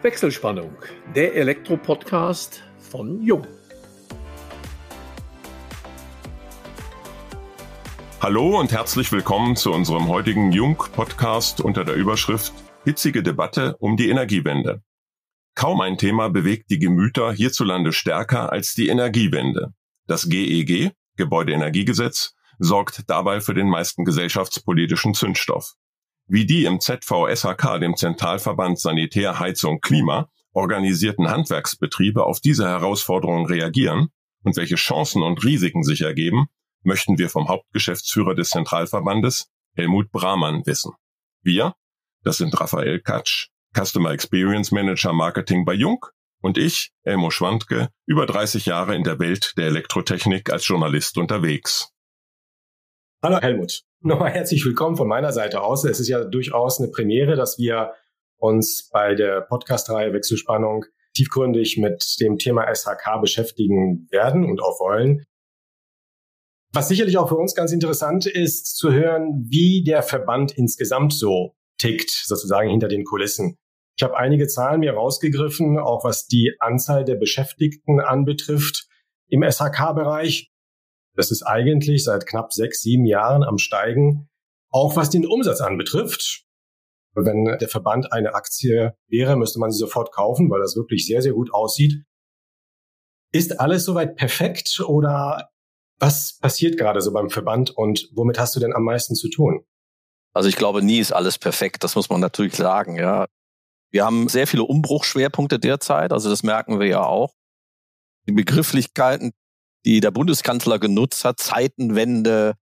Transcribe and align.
Wechselspannung, 0.00 0.76
der 1.16 1.34
Elektro-Podcast 1.34 2.62
von 2.78 3.20
Jung. 3.20 3.44
Hallo 8.20 8.60
und 8.60 8.70
herzlich 8.70 9.10
willkommen 9.10 9.56
zu 9.56 9.72
unserem 9.72 10.06
heutigen 10.06 10.52
Jung-Podcast 10.52 11.60
unter 11.60 11.84
der 11.84 11.96
Überschrift 11.96 12.52
Hitzige 12.84 13.24
Debatte 13.24 13.76
um 13.80 13.96
die 13.96 14.08
Energiewende. 14.08 14.82
Kaum 15.56 15.80
ein 15.80 15.98
Thema 15.98 16.30
bewegt 16.30 16.70
die 16.70 16.78
Gemüter 16.78 17.32
hierzulande 17.32 17.92
stärker 17.92 18.52
als 18.52 18.74
die 18.74 18.86
Energiewende. 18.90 19.72
Das 20.06 20.28
GEG, 20.28 20.92
Gebäudeenergiegesetz, 21.16 22.36
sorgt 22.60 23.02
dabei 23.10 23.40
für 23.40 23.54
den 23.54 23.68
meisten 23.68 24.04
gesellschaftspolitischen 24.04 25.14
Zündstoff. 25.14 25.74
Wie 26.30 26.44
die 26.44 26.66
im 26.66 26.78
ZVSHK, 26.78 27.78
dem 27.80 27.96
Zentralverband 27.96 28.78
Sanitär, 28.78 29.38
Heizung, 29.38 29.80
Klima, 29.80 30.28
organisierten 30.52 31.30
Handwerksbetriebe 31.30 32.24
auf 32.24 32.40
diese 32.40 32.68
Herausforderungen 32.68 33.46
reagieren 33.46 34.08
und 34.42 34.56
welche 34.56 34.74
Chancen 34.74 35.22
und 35.22 35.42
Risiken 35.42 35.82
sich 35.82 36.02
ergeben, 36.02 36.48
möchten 36.82 37.16
wir 37.16 37.30
vom 37.30 37.48
Hauptgeschäftsführer 37.48 38.34
des 38.34 38.50
Zentralverbandes, 38.50 39.48
Helmut 39.74 40.10
Brahmann, 40.10 40.66
wissen. 40.66 40.92
Wir, 41.42 41.74
das 42.24 42.36
sind 42.36 42.60
Raphael 42.60 43.00
Katsch, 43.00 43.48
Customer 43.74 44.10
Experience 44.10 44.70
Manager 44.70 45.14
Marketing 45.14 45.64
bei 45.64 45.72
Jung 45.72 46.04
und 46.42 46.58
ich, 46.58 46.90
Elmo 47.04 47.30
Schwandke, 47.30 47.88
über 48.04 48.26
30 48.26 48.66
Jahre 48.66 48.94
in 48.94 49.02
der 49.02 49.18
Welt 49.18 49.54
der 49.56 49.68
Elektrotechnik 49.68 50.52
als 50.52 50.68
Journalist 50.68 51.16
unterwegs. 51.16 51.90
Hallo 53.20 53.40
Helmut. 53.40 53.82
Nochmal 54.00 54.30
herzlich 54.30 54.64
willkommen 54.64 54.96
von 54.96 55.08
meiner 55.08 55.32
Seite 55.32 55.60
aus. 55.60 55.82
Es 55.82 55.98
ist 55.98 56.06
ja 56.06 56.22
durchaus 56.22 56.78
eine 56.78 56.88
Premiere, 56.88 57.34
dass 57.34 57.58
wir 57.58 57.94
uns 58.36 58.88
bei 58.92 59.16
der 59.16 59.40
Podcast-Reihe 59.40 60.12
Wechselspannung 60.12 60.84
tiefgründig 61.14 61.78
mit 61.78 62.14
dem 62.20 62.38
Thema 62.38 62.72
SHK 62.72 63.20
beschäftigen 63.20 64.06
werden 64.12 64.44
und 64.44 64.62
auch 64.62 64.78
wollen. 64.78 65.24
Was 66.72 66.86
sicherlich 66.86 67.18
auch 67.18 67.28
für 67.28 67.34
uns 67.34 67.56
ganz 67.56 67.72
interessant 67.72 68.26
ist, 68.26 68.76
zu 68.76 68.92
hören, 68.92 69.44
wie 69.48 69.82
der 69.82 70.04
Verband 70.04 70.56
insgesamt 70.56 71.12
so 71.12 71.56
tickt, 71.76 72.10
sozusagen 72.10 72.70
hinter 72.70 72.86
den 72.86 73.02
Kulissen. 73.02 73.56
Ich 73.96 74.04
habe 74.04 74.16
einige 74.16 74.46
Zahlen 74.46 74.78
mir 74.78 74.92
rausgegriffen, 74.92 75.76
auch 75.76 76.04
was 76.04 76.28
die 76.28 76.54
Anzahl 76.60 77.04
der 77.04 77.16
Beschäftigten 77.16 77.98
anbetrifft 77.98 78.86
im 79.26 79.42
SHK-Bereich. 79.42 80.52
Das 81.18 81.32
ist 81.32 81.42
eigentlich 81.42 82.04
seit 82.04 82.26
knapp 82.26 82.52
sechs, 82.52 82.80
sieben 82.80 83.04
Jahren 83.04 83.42
am 83.42 83.58
Steigen. 83.58 84.28
Auch 84.70 84.94
was 84.94 85.10
den 85.10 85.26
Umsatz 85.26 85.60
anbetrifft. 85.60 86.44
Wenn 87.12 87.58
der 87.58 87.68
Verband 87.68 88.12
eine 88.12 88.34
Aktie 88.34 88.96
wäre, 89.08 89.34
müsste 89.34 89.58
man 89.58 89.72
sie 89.72 89.78
sofort 89.80 90.12
kaufen, 90.12 90.48
weil 90.48 90.60
das 90.60 90.76
wirklich 90.76 91.06
sehr, 91.06 91.20
sehr 91.20 91.32
gut 91.32 91.52
aussieht. 91.52 92.04
Ist 93.32 93.58
alles 93.58 93.84
soweit 93.84 94.14
perfekt 94.14 94.80
oder 94.86 95.50
was 95.98 96.38
passiert 96.38 96.78
gerade 96.78 97.00
so 97.00 97.12
beim 97.12 97.30
Verband 97.30 97.76
und 97.76 98.08
womit 98.14 98.38
hast 98.38 98.54
du 98.54 98.60
denn 98.60 98.72
am 98.72 98.84
meisten 98.84 99.16
zu 99.16 99.28
tun? 99.28 99.64
Also 100.34 100.48
ich 100.48 100.54
glaube, 100.54 100.82
nie 100.82 101.00
ist 101.00 101.10
alles 101.10 101.36
perfekt. 101.36 101.82
Das 101.82 101.96
muss 101.96 102.08
man 102.10 102.20
natürlich 102.20 102.54
sagen, 102.54 102.96
ja. 102.96 103.26
Wir 103.90 104.04
haben 104.04 104.28
sehr 104.28 104.46
viele 104.46 104.62
Umbruchschwerpunkte 104.62 105.58
derzeit. 105.58 106.12
Also 106.12 106.30
das 106.30 106.44
merken 106.44 106.78
wir 106.78 106.86
ja 106.86 107.02
auch. 107.02 107.34
Die 108.28 108.32
Begrifflichkeiten, 108.32 109.32
die 109.84 110.00
der 110.00 110.10
Bundeskanzler 110.10 110.78
genutzt 110.78 111.24
hat, 111.24 111.40
Zeitenwende, 111.40 112.54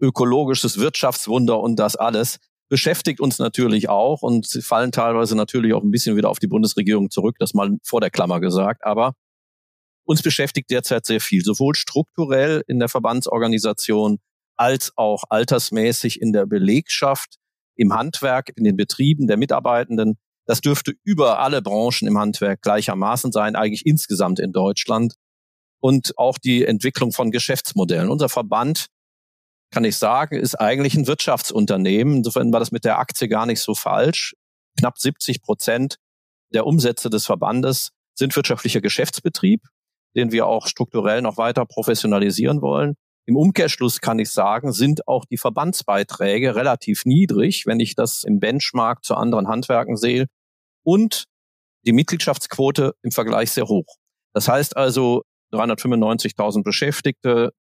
ökologisches 0.00 0.78
Wirtschaftswunder 0.78 1.60
und 1.60 1.76
das 1.76 1.96
alles, 1.96 2.38
beschäftigt 2.68 3.20
uns 3.20 3.38
natürlich 3.38 3.88
auch 3.88 4.22
und 4.22 4.46
sie 4.46 4.62
fallen 4.62 4.90
teilweise 4.90 5.36
natürlich 5.36 5.74
auch 5.74 5.82
ein 5.82 5.90
bisschen 5.90 6.16
wieder 6.16 6.30
auf 6.30 6.38
die 6.38 6.46
Bundesregierung 6.46 7.10
zurück, 7.10 7.36
das 7.38 7.54
mal 7.54 7.70
vor 7.84 8.00
der 8.00 8.10
Klammer 8.10 8.40
gesagt. 8.40 8.84
Aber 8.84 9.14
uns 10.04 10.22
beschäftigt 10.22 10.70
derzeit 10.70 11.06
sehr 11.06 11.20
viel, 11.20 11.42
sowohl 11.42 11.74
strukturell 11.74 12.62
in 12.66 12.78
der 12.78 12.88
Verbandsorganisation 12.88 14.18
als 14.56 14.92
auch 14.96 15.24
altersmäßig 15.28 16.20
in 16.20 16.32
der 16.32 16.46
Belegschaft, 16.46 17.36
im 17.76 17.92
Handwerk, 17.92 18.50
in 18.56 18.64
den 18.64 18.76
Betrieben 18.76 19.26
der 19.26 19.36
Mitarbeitenden. 19.36 20.16
Das 20.46 20.60
dürfte 20.60 20.92
über 21.02 21.40
alle 21.40 21.62
Branchen 21.62 22.06
im 22.06 22.18
Handwerk 22.18 22.62
gleichermaßen 22.62 23.32
sein, 23.32 23.56
eigentlich 23.56 23.86
insgesamt 23.86 24.38
in 24.38 24.52
Deutschland 24.52 25.14
und 25.84 26.16
auch 26.16 26.38
die 26.38 26.64
Entwicklung 26.64 27.12
von 27.12 27.30
Geschäftsmodellen. 27.30 28.08
Unser 28.08 28.30
Verband, 28.30 28.86
kann 29.70 29.84
ich 29.84 29.98
sagen, 29.98 30.34
ist 30.34 30.58
eigentlich 30.58 30.94
ein 30.94 31.06
Wirtschaftsunternehmen. 31.06 32.16
Insofern 32.16 32.50
war 32.54 32.60
das 32.60 32.72
mit 32.72 32.86
der 32.86 32.98
Aktie 32.98 33.28
gar 33.28 33.44
nicht 33.44 33.60
so 33.60 33.74
falsch. 33.74 34.34
Knapp 34.78 34.96
70 34.96 35.42
Prozent 35.42 35.98
der 36.54 36.64
Umsätze 36.64 37.10
des 37.10 37.26
Verbandes 37.26 37.90
sind 38.14 38.34
wirtschaftlicher 38.34 38.80
Geschäftsbetrieb, 38.80 39.60
den 40.16 40.32
wir 40.32 40.46
auch 40.46 40.68
strukturell 40.68 41.20
noch 41.20 41.36
weiter 41.36 41.66
professionalisieren 41.66 42.62
wollen. 42.62 42.94
Im 43.26 43.36
Umkehrschluss 43.36 44.00
kann 44.00 44.18
ich 44.18 44.30
sagen, 44.30 44.72
sind 44.72 45.06
auch 45.06 45.26
die 45.26 45.36
Verbandsbeiträge 45.36 46.54
relativ 46.54 47.04
niedrig, 47.04 47.66
wenn 47.66 47.78
ich 47.78 47.94
das 47.94 48.24
im 48.24 48.40
Benchmark 48.40 49.04
zu 49.04 49.16
anderen 49.16 49.48
Handwerken 49.48 49.98
sehe. 49.98 50.28
Und 50.82 51.24
die 51.84 51.92
Mitgliedschaftsquote 51.92 52.94
im 53.02 53.10
Vergleich 53.10 53.50
sehr 53.50 53.66
hoch. 53.66 53.98
Das 54.32 54.48
heißt 54.48 54.78
also, 54.78 55.24
395.000 55.54 56.62
Beschäftigte, 56.62 57.52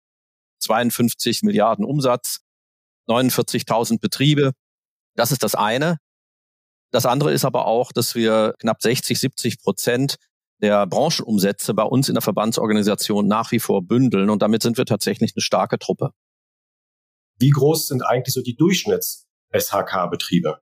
52 0.59 1.43
Milliarden 1.43 1.85
Umsatz, 1.85 2.41
49.000 3.07 3.99
Betriebe. 3.99 4.51
Das 5.15 5.31
ist 5.31 5.43
das 5.43 5.55
eine. 5.55 5.97
Das 6.91 7.05
andere 7.05 7.33
ist 7.33 7.45
aber 7.45 7.65
auch, 7.65 7.91
dass 7.91 8.15
wir 8.15 8.53
knapp 8.59 8.81
60, 8.81 9.19
70 9.19 9.61
Prozent 9.61 10.15
der 10.61 10.87
Branchenumsätze 10.87 11.73
bei 11.73 11.83
uns 11.83 12.07
in 12.07 12.15
der 12.15 12.21
Verbandsorganisation 12.21 13.27
nach 13.27 13.51
wie 13.51 13.59
vor 13.59 13.85
bündeln 13.85 14.29
und 14.29 14.41
damit 14.41 14.63
sind 14.63 14.77
wir 14.77 14.85
tatsächlich 14.85 15.33
eine 15.35 15.41
starke 15.41 15.79
Truppe. 15.79 16.11
Wie 17.37 17.49
groß 17.49 17.87
sind 17.87 18.03
eigentlich 18.03 18.33
so 18.33 18.41
die 18.41 18.55
Durchschnitts-SHK-Betriebe? 18.55 20.61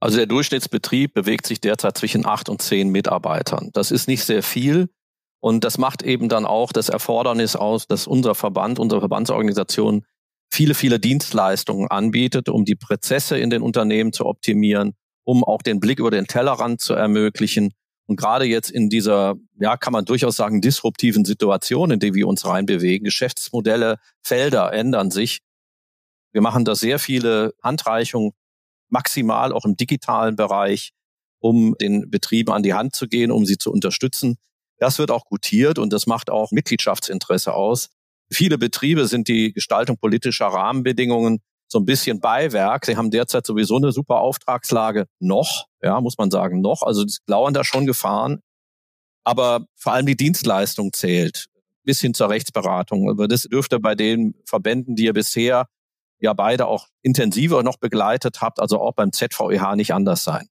Also 0.00 0.16
der 0.16 0.26
Durchschnittsbetrieb 0.26 1.14
bewegt 1.14 1.46
sich 1.46 1.60
derzeit 1.60 1.96
zwischen 1.96 2.26
acht 2.26 2.48
und 2.48 2.60
zehn 2.60 2.88
Mitarbeitern. 2.88 3.70
Das 3.72 3.90
ist 3.90 4.08
nicht 4.08 4.24
sehr 4.24 4.42
viel. 4.42 4.90
Und 5.40 5.64
das 5.64 5.78
macht 5.78 6.02
eben 6.02 6.28
dann 6.28 6.44
auch 6.44 6.72
das 6.72 6.90
Erfordernis 6.90 7.56
aus, 7.56 7.86
dass 7.86 8.06
unser 8.06 8.34
Verband, 8.34 8.78
unsere 8.78 9.00
Verbandsorganisation 9.00 10.04
viele, 10.52 10.74
viele 10.74 11.00
Dienstleistungen 11.00 11.88
anbietet, 11.88 12.48
um 12.48 12.64
die 12.64 12.76
Prozesse 12.76 13.38
in 13.38 13.50
den 13.50 13.62
Unternehmen 13.62 14.12
zu 14.12 14.26
optimieren, 14.26 14.94
um 15.24 15.42
auch 15.42 15.62
den 15.62 15.80
Blick 15.80 15.98
über 15.98 16.10
den 16.10 16.26
Tellerrand 16.26 16.80
zu 16.80 16.94
ermöglichen. 16.94 17.72
Und 18.06 18.16
gerade 18.16 18.44
jetzt 18.44 18.70
in 18.70 18.90
dieser, 18.90 19.36
ja, 19.58 19.76
kann 19.76 19.92
man 19.92 20.04
durchaus 20.04 20.36
sagen, 20.36 20.60
disruptiven 20.60 21.24
Situation, 21.24 21.92
in 21.92 22.00
die 22.00 22.12
wir 22.12 22.26
uns 22.26 22.44
reinbewegen, 22.44 23.04
Geschäftsmodelle, 23.04 23.98
Felder 24.22 24.72
ändern 24.72 25.10
sich. 25.10 25.40
Wir 26.32 26.42
machen 26.42 26.64
da 26.64 26.74
sehr 26.74 26.98
viele 26.98 27.54
Handreichungen, 27.62 28.32
maximal 28.88 29.52
auch 29.52 29.64
im 29.64 29.76
digitalen 29.76 30.36
Bereich, 30.36 30.90
um 31.38 31.76
den 31.80 32.10
Betrieben 32.10 32.52
an 32.52 32.62
die 32.62 32.74
Hand 32.74 32.94
zu 32.94 33.06
gehen, 33.06 33.30
um 33.30 33.46
sie 33.46 33.56
zu 33.56 33.72
unterstützen. 33.72 34.36
Das 34.80 34.98
wird 34.98 35.10
auch 35.10 35.26
gutiert 35.26 35.78
und 35.78 35.92
das 35.92 36.06
macht 36.06 36.30
auch 36.30 36.50
Mitgliedschaftsinteresse 36.50 37.54
aus. 37.54 37.90
Viele 38.32 38.58
Betriebe 38.58 39.06
sind 39.06 39.28
die 39.28 39.52
Gestaltung 39.52 39.98
politischer 39.98 40.46
Rahmenbedingungen 40.46 41.40
so 41.68 41.78
ein 41.78 41.84
bisschen 41.84 42.20
Beiwerk. 42.20 42.86
Sie 42.86 42.96
haben 42.96 43.10
derzeit 43.10 43.46
sowieso 43.46 43.76
eine 43.76 43.92
super 43.92 44.20
Auftragslage 44.20 45.06
noch, 45.20 45.66
ja, 45.82 46.00
muss 46.00 46.18
man 46.18 46.30
sagen, 46.30 46.60
noch. 46.60 46.82
Also 46.82 47.04
die 47.04 47.14
lauern 47.26 47.54
da 47.54 47.62
schon 47.62 47.86
Gefahren. 47.86 48.40
Aber 49.22 49.66
vor 49.76 49.92
allem 49.92 50.06
die 50.06 50.16
Dienstleistung 50.16 50.92
zählt 50.92 51.46
bis 51.84 52.00
hin 52.00 52.14
zur 52.14 52.30
Rechtsberatung. 52.30 53.08
Aber 53.10 53.28
das 53.28 53.42
dürfte 53.42 53.78
bei 53.78 53.94
den 53.94 54.34
Verbänden, 54.46 54.96
die 54.96 55.04
ihr 55.04 55.12
bisher 55.12 55.66
ja 56.18 56.32
beide 56.32 56.66
auch 56.66 56.88
intensiver 57.02 57.62
noch 57.62 57.76
begleitet 57.76 58.40
habt, 58.40 58.60
also 58.60 58.80
auch 58.80 58.94
beim 58.94 59.12
ZVEH 59.12 59.76
nicht 59.76 59.94
anders 59.94 60.24
sein. 60.24 60.48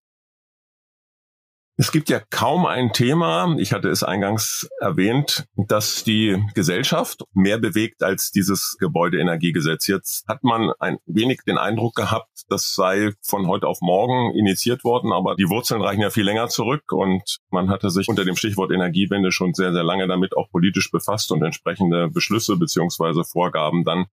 Es 1.79 1.93
gibt 1.93 2.09
ja 2.09 2.19
kaum 2.29 2.65
ein 2.65 2.91
Thema, 2.91 3.55
ich 3.57 3.71
hatte 3.71 3.87
es 3.87 4.03
eingangs 4.03 4.67
erwähnt, 4.81 5.47
dass 5.55 6.03
die 6.03 6.37
Gesellschaft 6.53 7.23
mehr 7.31 7.57
bewegt 7.57 8.03
als 8.03 8.31
dieses 8.31 8.75
Gebäudeenergiegesetz. 8.81 9.87
Jetzt 9.87 10.27
hat 10.27 10.43
man 10.43 10.73
ein 10.79 10.97
wenig 11.05 11.39
den 11.47 11.57
Eindruck 11.57 11.95
gehabt, 11.95 12.43
das 12.49 12.75
sei 12.75 13.13
von 13.21 13.47
heute 13.47 13.65
auf 13.67 13.77
morgen 13.79 14.37
initiiert 14.37 14.83
worden, 14.83 15.13
aber 15.13 15.37
die 15.37 15.47
Wurzeln 15.47 15.81
reichen 15.81 16.01
ja 16.01 16.09
viel 16.09 16.25
länger 16.25 16.49
zurück 16.49 16.91
und 16.91 17.37
man 17.49 17.69
hatte 17.69 17.91
sich 17.91 18.09
unter 18.09 18.25
dem 18.25 18.35
Stichwort 18.35 18.73
Energiewende 18.73 19.31
schon 19.31 19.53
sehr, 19.53 19.71
sehr 19.71 19.85
lange 19.85 20.05
damit 20.09 20.35
auch 20.35 20.49
politisch 20.51 20.91
befasst 20.91 21.31
und 21.31 21.41
entsprechende 21.43 22.09
Beschlüsse 22.09 22.57
beziehungsweise 22.57 23.23
Vorgaben 23.23 23.85
dann 23.85 24.07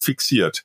fixiert. 0.00 0.62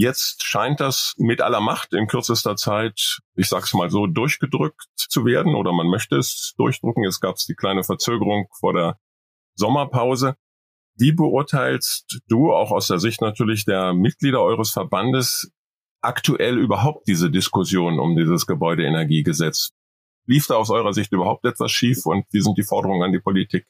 Jetzt 0.00 0.44
scheint 0.44 0.78
das 0.78 1.14
mit 1.18 1.40
aller 1.40 1.60
Macht 1.60 1.92
in 1.92 2.06
kürzester 2.06 2.54
Zeit, 2.54 3.18
ich 3.34 3.48
sag's 3.48 3.74
mal 3.74 3.90
so, 3.90 4.06
durchgedrückt 4.06 4.86
zu 4.94 5.24
werden 5.24 5.56
oder 5.56 5.72
man 5.72 5.88
möchte 5.88 6.14
es 6.14 6.54
durchdrücken. 6.56 7.04
Es 7.04 7.18
gab 7.18 7.34
die 7.38 7.56
kleine 7.56 7.82
Verzögerung 7.82 8.46
vor 8.60 8.74
der 8.74 9.00
Sommerpause. 9.56 10.36
Wie 10.94 11.10
beurteilst 11.10 12.20
du 12.28 12.52
auch 12.52 12.70
aus 12.70 12.86
der 12.86 13.00
Sicht 13.00 13.20
natürlich 13.22 13.64
der 13.64 13.92
Mitglieder 13.92 14.40
eures 14.40 14.70
Verbandes 14.70 15.50
aktuell 16.00 16.58
überhaupt 16.58 17.08
diese 17.08 17.28
Diskussion 17.28 17.98
um 17.98 18.16
dieses 18.16 18.46
Gebäudeenergiegesetz? 18.46 19.70
Lief 20.26 20.46
da 20.46 20.54
aus 20.54 20.70
eurer 20.70 20.92
Sicht 20.92 21.10
überhaupt 21.10 21.44
etwas 21.44 21.72
schief 21.72 22.06
und 22.06 22.24
wie 22.30 22.40
sind 22.40 22.56
die 22.56 22.62
Forderungen 22.62 23.02
an 23.02 23.10
die 23.10 23.18
Politik? 23.18 23.66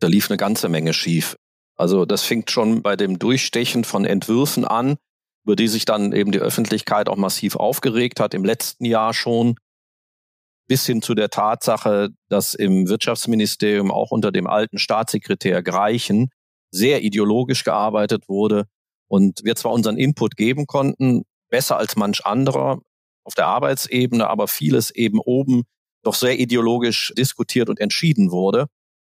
Da 0.00 0.06
lief 0.06 0.30
eine 0.30 0.38
ganze 0.38 0.70
Menge 0.70 0.94
schief. 0.94 1.36
Also 1.76 2.06
das 2.06 2.22
fängt 2.22 2.50
schon 2.50 2.82
bei 2.82 2.96
dem 2.96 3.18
Durchstechen 3.18 3.84
von 3.84 4.04
Entwürfen 4.04 4.64
an, 4.64 4.96
über 5.44 5.56
die 5.56 5.68
sich 5.68 5.84
dann 5.84 6.12
eben 6.12 6.32
die 6.32 6.40
Öffentlichkeit 6.40 7.08
auch 7.08 7.16
massiv 7.16 7.56
aufgeregt 7.56 8.18
hat, 8.18 8.34
im 8.34 8.44
letzten 8.44 8.84
Jahr 8.84 9.14
schon, 9.14 9.56
bis 10.68 10.86
hin 10.86 11.02
zu 11.02 11.14
der 11.14 11.30
Tatsache, 11.30 12.08
dass 12.28 12.54
im 12.54 12.88
Wirtschaftsministerium 12.88 13.90
auch 13.92 14.10
unter 14.10 14.32
dem 14.32 14.46
alten 14.46 14.78
Staatssekretär 14.78 15.62
Greichen 15.62 16.30
sehr 16.70 17.02
ideologisch 17.02 17.62
gearbeitet 17.62 18.28
wurde 18.28 18.64
und 19.08 19.44
wir 19.44 19.54
zwar 19.54 19.72
unseren 19.72 19.96
Input 19.96 20.36
geben 20.36 20.66
konnten, 20.66 21.22
besser 21.48 21.76
als 21.76 21.94
manch 21.96 22.24
anderer 22.26 22.80
auf 23.22 23.34
der 23.34 23.46
Arbeitsebene, 23.46 24.28
aber 24.28 24.48
vieles 24.48 24.90
eben 24.90 25.20
oben 25.20 25.62
doch 26.02 26.14
sehr 26.14 26.38
ideologisch 26.38 27.12
diskutiert 27.16 27.68
und 27.68 27.80
entschieden 27.80 28.30
wurde. 28.30 28.66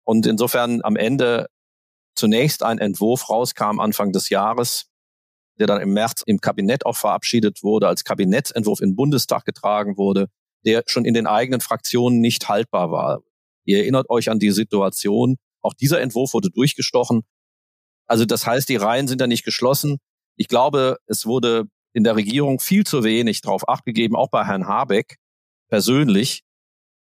Und 0.05 0.27
insofern 0.27 0.81
am 0.83 0.97
Ende 0.97 1.47
zunächst 2.15 2.63
ein 2.63 2.79
Entwurf 2.79 3.29
rauskam 3.29 3.81
Anfang 3.81 4.13
des 4.13 4.29
Jahres, 4.29 4.87
der 5.59 5.67
dann 5.67 5.81
im 5.81 5.93
März 5.93 6.23
im 6.27 6.41
Kabinett 6.41 6.87
auch 6.87 6.97
verabschiedet 6.97 7.63
wurde, 7.63 7.89
als 7.89 8.05
Kabinettsentwurf 8.05 8.81
in 8.81 8.91
den 8.91 8.97
Bundestag 8.97 9.45
getragen 9.45 9.97
wurde, 9.97 10.29
der 10.65 10.83
schon 10.87 11.05
in 11.05 11.15
den 11.15 11.27
eigenen 11.27 11.61
Fraktionen 11.61 12.21
nicht 12.21 12.49
haltbar 12.49 12.91
war. 12.91 13.23
Ihr 13.65 13.79
erinnert 13.79 14.09
euch 14.11 14.31
an 14.31 14.39
die 14.39 14.51
Situation. 14.51 15.37
Auch 15.61 15.75
dieser 15.75 16.01
Entwurf 16.01 16.35
wurde 16.35 16.51
durchgestochen. 16.51 17.23
Also 18.07 18.25
das 18.25 18.47
heißt, 18.47 18.69
die 18.69 18.77
Reihen 18.77 19.09
sind 19.09 19.21
da 19.21 19.27
nicht 19.27 19.45
geschlossen. 19.45 19.99
Ich 20.37 20.49
glaube, 20.49 20.99
es 21.07 21.27
wurde 21.27 21.65
in 21.93 22.05
der 22.05 22.17
Regierung 22.17 22.59
viel 22.59 22.85
zu 22.85 23.05
wenig 23.05 23.43
darauf 23.43 23.69
acht 23.69 23.85
gegeben, 23.85 24.17
auch 24.17 24.31
bei 24.31 24.45
Herrn 24.45 24.67
Habeck 24.67 25.17
persönlich, 25.69 26.43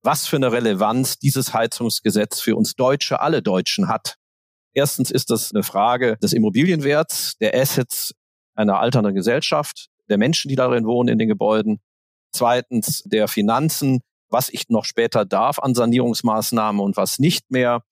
was 0.02 0.26
für 0.26 0.36
eine 0.36 0.52
Relevanz 0.52 1.18
dieses 1.18 1.54
Heizungsgesetz 1.54 2.40
für 2.40 2.56
uns 2.56 2.74
Deutsche, 2.74 3.20
alle 3.20 3.42
Deutschen 3.42 3.88
hat. 3.88 4.16
Erstens 4.74 5.10
ist 5.10 5.30
das 5.30 5.52
eine 5.52 5.62
Frage 5.62 6.16
des 6.22 6.32
Immobilienwerts, 6.32 7.36
der 7.38 7.54
Assets 7.54 8.14
einer 8.54 8.80
alternden 8.80 9.14
Gesellschaft, 9.14 9.88
der 10.08 10.18
Menschen, 10.18 10.48
die 10.48 10.56
darin 10.56 10.86
wohnen 10.86 11.08
in 11.08 11.18
den 11.18 11.28
Gebäuden. 11.28 11.80
Zweitens 12.32 13.02
der 13.04 13.28
Finanzen, 13.28 14.00
was 14.28 14.48
ich 14.48 14.68
noch 14.68 14.84
später 14.84 15.24
darf 15.24 15.58
an 15.58 15.74
Sanierungsmaßnahmen 15.74 16.80
und 16.80 16.96
was 16.96 17.18
nicht 17.18 17.50
mehr. 17.50 17.82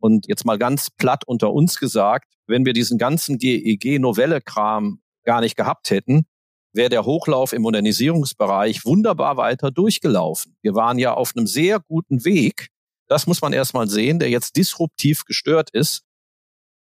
Und 0.00 0.26
jetzt 0.26 0.44
mal 0.44 0.58
ganz 0.58 0.90
platt 0.90 1.22
unter 1.26 1.52
uns 1.52 1.78
gesagt, 1.78 2.34
wenn 2.46 2.66
wir 2.66 2.72
diesen 2.72 2.98
ganzen 2.98 3.38
GEG-Novelle-Kram 3.38 5.00
gar 5.24 5.40
nicht 5.40 5.56
gehabt 5.56 5.90
hätten, 5.90 6.26
wäre 6.72 6.90
der 6.90 7.04
Hochlauf 7.04 7.52
im 7.52 7.62
Modernisierungsbereich 7.62 8.84
wunderbar 8.84 9.36
weiter 9.36 9.70
durchgelaufen. 9.70 10.56
Wir 10.60 10.74
waren 10.74 10.98
ja 10.98 11.14
auf 11.14 11.32
einem 11.36 11.46
sehr 11.46 11.80
guten 11.80 12.24
Weg. 12.24 12.68
Das 13.06 13.26
muss 13.26 13.40
man 13.40 13.52
erstmal 13.52 13.88
sehen, 13.88 14.18
der 14.18 14.28
jetzt 14.28 14.56
disruptiv 14.56 15.24
gestört 15.24 15.70
ist. 15.70 16.02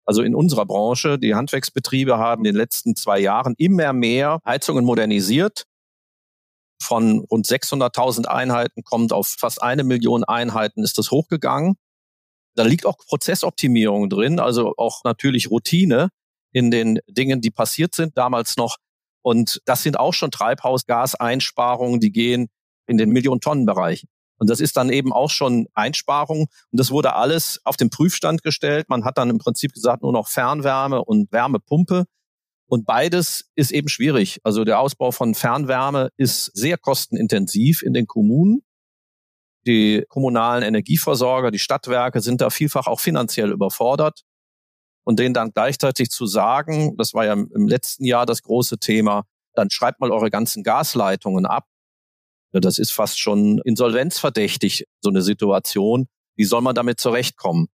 Also 0.05 0.21
in 0.21 0.35
unserer 0.35 0.65
Branche, 0.65 1.17
die 1.17 1.35
Handwerksbetriebe 1.35 2.17
haben 2.17 2.41
in 2.41 2.53
den 2.53 2.55
letzten 2.55 2.95
zwei 2.95 3.19
Jahren 3.19 3.55
immer 3.57 3.93
mehr 3.93 4.39
Heizungen 4.45 4.85
modernisiert. 4.85 5.65
Von 6.81 7.19
rund 7.31 7.45
600.000 7.47 8.25
Einheiten 8.25 8.83
kommt 8.83 9.13
auf 9.13 9.35
fast 9.39 9.61
eine 9.61 9.83
Million 9.83 10.23
Einheiten 10.23 10.83
ist 10.83 10.97
das 10.97 11.11
hochgegangen. 11.11 11.75
Da 12.55 12.63
liegt 12.63 12.85
auch 12.85 12.97
Prozessoptimierung 12.97 14.09
drin, 14.09 14.39
also 14.39 14.73
auch 14.77 15.03
natürlich 15.03 15.49
Routine 15.49 16.09
in 16.51 16.69
den 16.69 16.99
Dingen, 17.07 17.41
die 17.41 17.51
passiert 17.51 17.95
sind. 17.95 18.17
Damals 18.17 18.57
noch 18.57 18.77
und 19.23 19.61
das 19.65 19.81
sind 19.81 19.97
auch 19.97 20.13
schon 20.13 20.31
Treibhausgaseinsparungen, 20.31 21.99
die 21.99 22.11
gehen 22.11 22.49
in 22.87 22.97
den 22.97 23.09
Millionen-Tonnen-Bereich. 23.09 24.05
Und 24.37 24.49
das 24.49 24.59
ist 24.59 24.77
dann 24.77 24.89
eben 24.89 25.13
auch 25.13 25.29
schon 25.29 25.67
Einsparung. 25.73 26.47
Und 26.71 26.79
das 26.79 26.91
wurde 26.91 27.15
alles 27.15 27.61
auf 27.63 27.77
den 27.77 27.89
Prüfstand 27.89 28.43
gestellt. 28.43 28.89
Man 28.89 29.05
hat 29.05 29.17
dann 29.17 29.29
im 29.29 29.37
Prinzip 29.37 29.73
gesagt, 29.73 30.03
nur 30.03 30.11
noch 30.11 30.27
Fernwärme 30.27 31.03
und 31.03 31.31
Wärmepumpe. 31.31 32.05
Und 32.67 32.85
beides 32.85 33.51
ist 33.55 33.71
eben 33.71 33.87
schwierig. 33.89 34.39
Also 34.43 34.63
der 34.63 34.79
Ausbau 34.79 35.11
von 35.11 35.35
Fernwärme 35.35 36.09
ist 36.17 36.45
sehr 36.55 36.77
kostenintensiv 36.77 37.83
in 37.83 37.93
den 37.93 38.07
Kommunen. 38.07 38.63
Die 39.65 40.03
kommunalen 40.09 40.63
Energieversorger, 40.63 41.51
die 41.51 41.59
Stadtwerke 41.59 42.19
sind 42.19 42.41
da 42.41 42.49
vielfach 42.49 42.87
auch 42.87 42.99
finanziell 42.99 43.51
überfordert 43.51 44.23
und 45.03 45.19
denen 45.19 45.33
dann 45.33 45.51
gleichzeitig 45.51 46.09
zu 46.09 46.25
sagen, 46.25 46.97
das 46.97 47.13
war 47.13 47.25
ja 47.25 47.33
im 47.33 47.67
letzten 47.67 48.05
Jahr 48.05 48.25
das 48.25 48.41
große 48.41 48.79
Thema, 48.79 49.23
dann 49.53 49.69
schreibt 49.69 49.99
mal 49.99 50.11
eure 50.11 50.29
ganzen 50.29 50.63
Gasleitungen 50.63 51.45
ab. 51.45 51.67
Das 52.61 52.77
ist 52.77 52.91
fast 52.91 53.19
schon 53.19 53.59
insolvenzverdächtig, 53.65 54.85
so 55.01 55.09
eine 55.09 55.21
Situation. 55.21 56.07
Wie 56.35 56.45
soll 56.45 56.61
man 56.61 56.75
damit 56.75 56.99
zurechtkommen? 56.99 57.67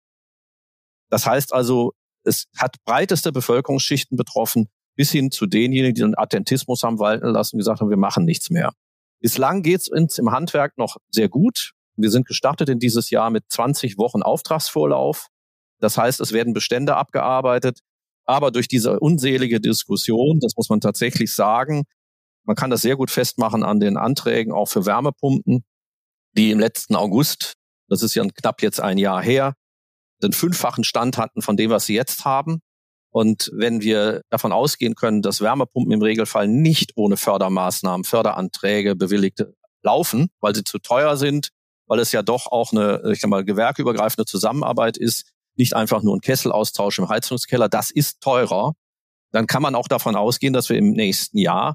Das 1.10 1.26
heißt 1.26 1.52
also, 1.52 1.92
es 2.24 2.46
hat 2.56 2.76
breiteste 2.84 3.32
Bevölkerungsschichten 3.32 4.16
betroffen, 4.16 4.68
bis 4.96 5.10
hin 5.10 5.30
zu 5.30 5.46
denjenigen, 5.46 5.94
die 5.94 6.00
den 6.02 6.18
Attentismus 6.18 6.82
haben 6.82 6.98
walten 6.98 7.28
lassen 7.28 7.56
und 7.56 7.60
gesagt 7.60 7.80
haben, 7.80 7.90
wir 7.90 7.96
machen 7.96 8.24
nichts 8.24 8.50
mehr. 8.50 8.72
Bislang 9.20 9.62
geht 9.62 9.80
es 9.80 9.88
uns 9.88 10.18
im 10.18 10.30
Handwerk 10.30 10.76
noch 10.76 10.96
sehr 11.10 11.28
gut. 11.28 11.72
Wir 11.96 12.10
sind 12.10 12.26
gestartet 12.26 12.68
in 12.68 12.78
dieses 12.78 13.10
Jahr 13.10 13.30
mit 13.30 13.44
20 13.48 13.98
Wochen 13.98 14.22
Auftragsvorlauf. 14.22 15.28
Das 15.80 15.96
heißt, 15.96 16.20
es 16.20 16.32
werden 16.32 16.52
Bestände 16.52 16.96
abgearbeitet. 16.96 17.80
Aber 18.24 18.50
durch 18.50 18.68
diese 18.68 19.00
unselige 19.00 19.60
Diskussion, 19.60 20.38
das 20.40 20.52
muss 20.56 20.68
man 20.68 20.80
tatsächlich 20.80 21.34
sagen, 21.34 21.84
man 22.48 22.56
kann 22.56 22.70
das 22.70 22.80
sehr 22.80 22.96
gut 22.96 23.10
festmachen 23.10 23.62
an 23.62 23.78
den 23.78 23.98
Anträgen 23.98 24.54
auch 24.54 24.68
für 24.70 24.86
Wärmepumpen, 24.86 25.64
die 26.32 26.50
im 26.50 26.58
letzten 26.58 26.96
August, 26.96 27.56
das 27.88 28.02
ist 28.02 28.14
ja 28.14 28.24
knapp 28.24 28.62
jetzt 28.62 28.80
ein 28.80 28.96
Jahr 28.96 29.22
her, 29.22 29.52
den 30.22 30.32
fünffachen 30.32 30.82
Stand 30.82 31.18
hatten 31.18 31.42
von 31.42 31.58
dem, 31.58 31.70
was 31.70 31.84
sie 31.84 31.94
jetzt 31.94 32.24
haben. 32.24 32.60
Und 33.10 33.50
wenn 33.52 33.82
wir 33.82 34.22
davon 34.30 34.52
ausgehen 34.52 34.94
können, 34.94 35.20
dass 35.20 35.42
Wärmepumpen 35.42 35.92
im 35.92 36.00
Regelfall 36.00 36.48
nicht 36.48 36.92
ohne 36.96 37.18
Fördermaßnahmen, 37.18 38.04
Förderanträge 38.04 38.96
bewilligte 38.96 39.54
laufen, 39.82 40.28
weil 40.40 40.54
sie 40.54 40.64
zu 40.64 40.78
teuer 40.78 41.18
sind, 41.18 41.50
weil 41.86 42.00
es 42.00 42.12
ja 42.12 42.22
doch 42.22 42.46
auch 42.46 42.72
eine, 42.72 43.02
ich 43.12 43.20
sag 43.20 43.28
mal, 43.28 43.44
gewerkeübergreifende 43.44 44.24
Zusammenarbeit 44.24 44.96
ist, 44.96 45.30
nicht 45.56 45.76
einfach 45.76 46.02
nur 46.02 46.16
ein 46.16 46.22
Kesselaustausch 46.22 46.98
im 46.98 47.10
Heizungskeller, 47.10 47.68
das 47.68 47.90
ist 47.90 48.22
teurer, 48.22 48.72
dann 49.32 49.46
kann 49.46 49.60
man 49.60 49.74
auch 49.74 49.88
davon 49.88 50.16
ausgehen, 50.16 50.54
dass 50.54 50.70
wir 50.70 50.78
im 50.78 50.92
nächsten 50.92 51.36
Jahr 51.36 51.74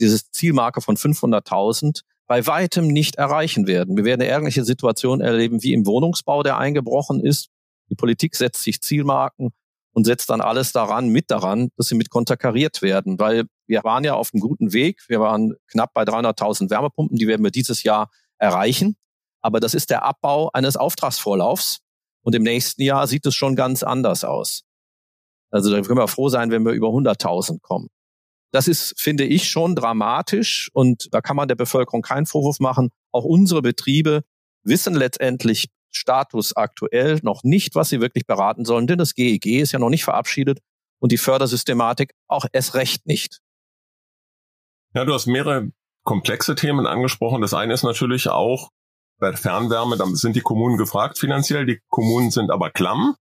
dieses 0.00 0.30
Zielmarke 0.30 0.80
von 0.80 0.96
500.000 0.96 2.02
bei 2.26 2.46
weitem 2.46 2.88
nicht 2.88 3.16
erreichen 3.16 3.66
werden. 3.66 3.96
Wir 3.96 4.04
werden 4.04 4.22
eine 4.22 4.30
ähnliche 4.30 4.64
Situation 4.64 5.20
erleben 5.20 5.62
wie 5.62 5.72
im 5.72 5.86
Wohnungsbau, 5.86 6.42
der 6.42 6.58
eingebrochen 6.58 7.20
ist. 7.20 7.48
Die 7.90 7.94
Politik 7.94 8.34
setzt 8.34 8.62
sich 8.62 8.80
Zielmarken 8.80 9.50
und 9.92 10.04
setzt 10.04 10.30
dann 10.30 10.40
alles 10.40 10.72
daran, 10.72 11.08
mit 11.08 11.30
daran, 11.30 11.68
dass 11.76 11.88
sie 11.88 11.94
mit 11.94 12.10
konterkariert 12.10 12.82
werden, 12.82 13.18
weil 13.18 13.44
wir 13.66 13.84
waren 13.84 14.04
ja 14.04 14.14
auf 14.14 14.30
einem 14.32 14.40
guten 14.40 14.72
Weg. 14.72 15.02
Wir 15.08 15.20
waren 15.20 15.54
knapp 15.68 15.92
bei 15.94 16.02
300.000 16.02 16.70
Wärmepumpen, 16.70 17.18
die 17.18 17.28
werden 17.28 17.44
wir 17.44 17.50
dieses 17.50 17.82
Jahr 17.82 18.10
erreichen. 18.38 18.96
Aber 19.40 19.60
das 19.60 19.74
ist 19.74 19.90
der 19.90 20.04
Abbau 20.04 20.50
eines 20.52 20.76
Auftragsvorlaufs. 20.76 21.80
Und 22.22 22.34
im 22.34 22.42
nächsten 22.42 22.82
Jahr 22.82 23.06
sieht 23.06 23.26
es 23.26 23.34
schon 23.34 23.54
ganz 23.54 23.82
anders 23.82 24.24
aus. 24.24 24.64
Also 25.50 25.70
da 25.70 25.80
können 25.82 25.98
wir 25.98 26.08
froh 26.08 26.30
sein, 26.30 26.50
wenn 26.50 26.64
wir 26.64 26.72
über 26.72 26.88
100.000 26.88 27.60
kommen. 27.60 27.88
Das 28.54 28.68
ist, 28.68 28.94
finde 28.96 29.24
ich, 29.24 29.50
schon 29.50 29.74
dramatisch 29.74 30.70
und 30.72 31.12
da 31.12 31.20
kann 31.20 31.34
man 31.34 31.48
der 31.48 31.56
Bevölkerung 31.56 32.02
keinen 32.02 32.24
Vorwurf 32.24 32.60
machen. 32.60 32.90
Auch 33.10 33.24
unsere 33.24 33.62
Betriebe 33.62 34.22
wissen 34.62 34.94
letztendlich 34.94 35.70
Status 35.90 36.56
aktuell 36.56 37.18
noch 37.24 37.42
nicht, 37.42 37.74
was 37.74 37.88
sie 37.88 38.00
wirklich 38.00 38.26
beraten 38.26 38.64
sollen, 38.64 38.86
denn 38.86 38.98
das 38.98 39.14
GEG 39.14 39.60
ist 39.60 39.72
ja 39.72 39.80
noch 39.80 39.88
nicht 39.88 40.04
verabschiedet 40.04 40.60
und 41.00 41.10
die 41.10 41.18
Fördersystematik 41.18 42.12
auch 42.28 42.46
erst 42.52 42.76
recht 42.76 43.08
nicht. 43.08 43.40
Ja, 44.94 45.04
du 45.04 45.12
hast 45.14 45.26
mehrere 45.26 45.72
komplexe 46.04 46.54
Themen 46.54 46.86
angesprochen. 46.86 47.42
Das 47.42 47.54
eine 47.54 47.74
ist 47.74 47.82
natürlich 47.82 48.28
auch 48.28 48.70
bei 49.18 49.32
Fernwärme, 49.32 49.96
da 49.96 50.06
sind 50.06 50.36
die 50.36 50.42
Kommunen 50.42 50.76
gefragt 50.76 51.18
finanziell, 51.18 51.66
die 51.66 51.80
Kommunen 51.88 52.30
sind 52.30 52.52
aber 52.52 52.70
klamm. 52.70 53.16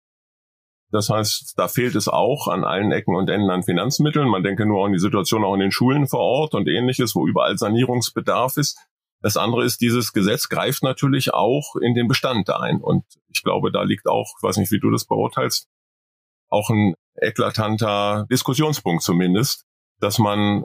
Das 0.93 1.09
heißt, 1.09 1.55
da 1.57 1.67
fehlt 1.67 1.95
es 1.95 2.07
auch 2.07 2.47
an 2.47 2.63
allen 2.63 2.91
Ecken 2.91 3.15
und 3.15 3.27
Enden 3.27 3.49
an 3.49 3.63
Finanzmitteln. 3.63 4.29
Man 4.29 4.43
denke 4.43 4.67
nur 4.67 4.85
an 4.85 4.93
die 4.93 4.99
Situation 4.99 5.43
auch 5.43 5.55
in 5.55 5.59
den 5.59 5.71
Schulen 5.71 6.07
vor 6.07 6.19
Ort 6.19 6.53
und 6.53 6.67
ähnliches, 6.67 7.15
wo 7.15 7.25
überall 7.25 7.57
Sanierungsbedarf 7.57 8.57
ist. 8.57 8.77
Das 9.19 9.35
andere 9.35 9.65
ist, 9.65 9.81
dieses 9.81 10.13
Gesetz 10.13 10.49
greift 10.49 10.83
natürlich 10.83 11.33
auch 11.33 11.75
in 11.77 11.95
den 11.95 12.07
Bestand 12.07 12.47
ein. 12.51 12.79
Und 12.79 13.05
ich 13.33 13.41
glaube, 13.41 13.71
da 13.71 13.81
liegt 13.81 14.05
auch, 14.05 14.35
ich 14.37 14.43
weiß 14.43 14.57
nicht, 14.57 14.71
wie 14.71 14.79
du 14.79 14.91
das 14.91 15.05
beurteilst, 15.05 15.67
auch 16.49 16.69
ein 16.69 16.93
eklatanter 17.15 18.27
Diskussionspunkt 18.29 19.01
zumindest, 19.01 19.65
dass 19.99 20.19
man 20.19 20.63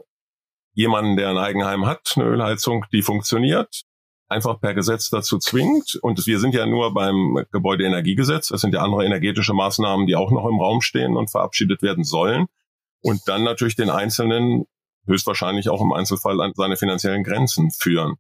jemanden, 0.75 1.17
der 1.17 1.31
ein 1.31 1.39
Eigenheim 1.39 1.87
hat, 1.87 2.13
eine 2.17 2.27
Ölheizung, 2.27 2.85
die 2.93 3.01
funktioniert, 3.01 3.85
einfach 4.29 4.61
per 4.61 4.75
Gesetz 4.75 5.11
dazu 5.11 5.39
zwingt. 5.39 5.99
Und 6.03 6.27
wir 6.27 6.39
sind 6.39 6.55
ja 6.55 6.67
nur 6.67 6.95
beim 6.95 7.45
Gebäudeenergiegesetz. 7.51 8.49
Das 8.49 8.61
sind 8.61 8.75
ja 8.75 8.83
andere 8.83 9.05
energetische 9.05 9.55
Maßnahmen, 9.55 10.07
die 10.07 10.17
auch 10.17 10.31
noch 10.31 10.47
im 10.47 10.61
Raum 10.61 10.81
stehen 10.81 11.17
und 11.17 11.31
verabschiedet 11.31 11.83
werden 11.83 12.05
sollen. 12.05 12.47
Und 13.01 13.23
dann 13.27 13.45
natürlich 13.45 13.77
den 13.77 13.91
Einzelnen 13.91 14.67
höchstwahrscheinlich 15.07 15.69
auch 15.71 15.81
im 15.81 15.93
Einzelfall 15.93 16.41
an 16.41 16.53
seine 16.55 16.77
finanziellen 16.77 17.25
Grenzen 17.25 17.71
führen. 17.71 18.17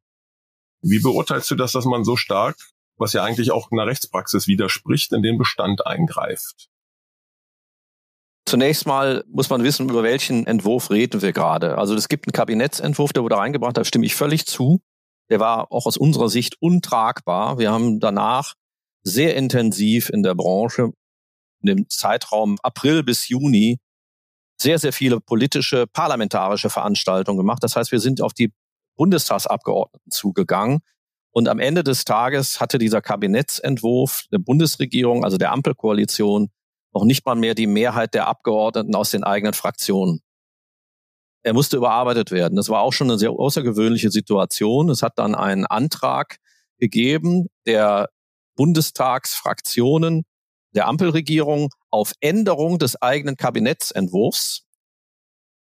Wie 0.80 1.00
beurteilst 1.00 1.50
du 1.50 1.54
das, 1.54 1.72
dass 1.72 1.84
man 1.84 2.04
so 2.04 2.16
stark, 2.16 2.56
was 2.96 3.12
ja 3.12 3.22
eigentlich 3.22 3.50
auch 3.50 3.70
einer 3.70 3.86
Rechtspraxis 3.86 4.46
widerspricht, 4.46 5.12
in 5.12 5.22
den 5.22 5.36
Bestand 5.36 5.86
eingreift? 5.86 6.68
Zunächst 8.46 8.86
mal 8.86 9.24
muss 9.28 9.50
man 9.50 9.62
wissen, 9.62 9.90
über 9.90 10.02
welchen 10.02 10.46
Entwurf 10.46 10.90
reden 10.90 11.20
wir 11.20 11.34
gerade. 11.34 11.76
Also 11.76 11.94
es 11.94 12.08
gibt 12.08 12.26
einen 12.26 12.32
Kabinettsentwurf, 12.32 13.12
der 13.12 13.22
wurde 13.22 13.36
reingebracht, 13.36 13.76
da 13.76 13.84
stimme 13.84 14.06
ich 14.06 14.14
völlig 14.14 14.46
zu. 14.46 14.80
Der 15.30 15.40
war 15.40 15.70
auch 15.72 15.86
aus 15.86 15.96
unserer 15.96 16.28
Sicht 16.28 16.56
untragbar. 16.60 17.58
Wir 17.58 17.70
haben 17.70 18.00
danach 18.00 18.54
sehr 19.02 19.36
intensiv 19.36 20.10
in 20.10 20.22
der 20.22 20.34
Branche, 20.34 20.90
in 21.62 21.66
dem 21.66 21.88
Zeitraum 21.88 22.56
April 22.62 23.02
bis 23.02 23.28
Juni, 23.28 23.78
sehr, 24.60 24.78
sehr 24.78 24.92
viele 24.92 25.20
politische, 25.20 25.86
parlamentarische 25.86 26.70
Veranstaltungen 26.70 27.38
gemacht. 27.38 27.62
Das 27.62 27.76
heißt, 27.76 27.92
wir 27.92 28.00
sind 28.00 28.20
auf 28.20 28.32
die 28.32 28.52
Bundestagsabgeordneten 28.96 30.10
zugegangen. 30.10 30.80
Und 31.30 31.48
am 31.48 31.60
Ende 31.60 31.84
des 31.84 32.04
Tages 32.04 32.60
hatte 32.60 32.78
dieser 32.78 33.00
Kabinettsentwurf 33.00 34.24
der 34.32 34.38
Bundesregierung, 34.38 35.24
also 35.24 35.38
der 35.38 35.52
Ampelkoalition, 35.52 36.50
noch 36.92 37.04
nicht 37.04 37.24
mal 37.24 37.36
mehr 37.36 37.54
die 37.54 37.66
Mehrheit 37.66 38.14
der 38.14 38.26
Abgeordneten 38.26 38.94
aus 38.94 39.10
den 39.10 39.22
eigenen 39.22 39.54
Fraktionen. 39.54 40.20
Er 41.48 41.54
musste 41.54 41.78
überarbeitet 41.78 42.30
werden. 42.30 42.56
Das 42.56 42.68
war 42.68 42.82
auch 42.82 42.92
schon 42.92 43.08
eine 43.08 43.18
sehr 43.18 43.30
außergewöhnliche 43.30 44.10
Situation. 44.10 44.90
Es 44.90 45.00
hat 45.00 45.18
dann 45.18 45.34
einen 45.34 45.64
Antrag 45.64 46.36
gegeben 46.78 47.46
der 47.64 48.10
Bundestagsfraktionen 48.54 50.24
der 50.74 50.86
Ampelregierung 50.88 51.70
auf 51.90 52.12
Änderung 52.20 52.78
des 52.78 53.00
eigenen 53.00 53.38
Kabinettsentwurfs. 53.38 54.64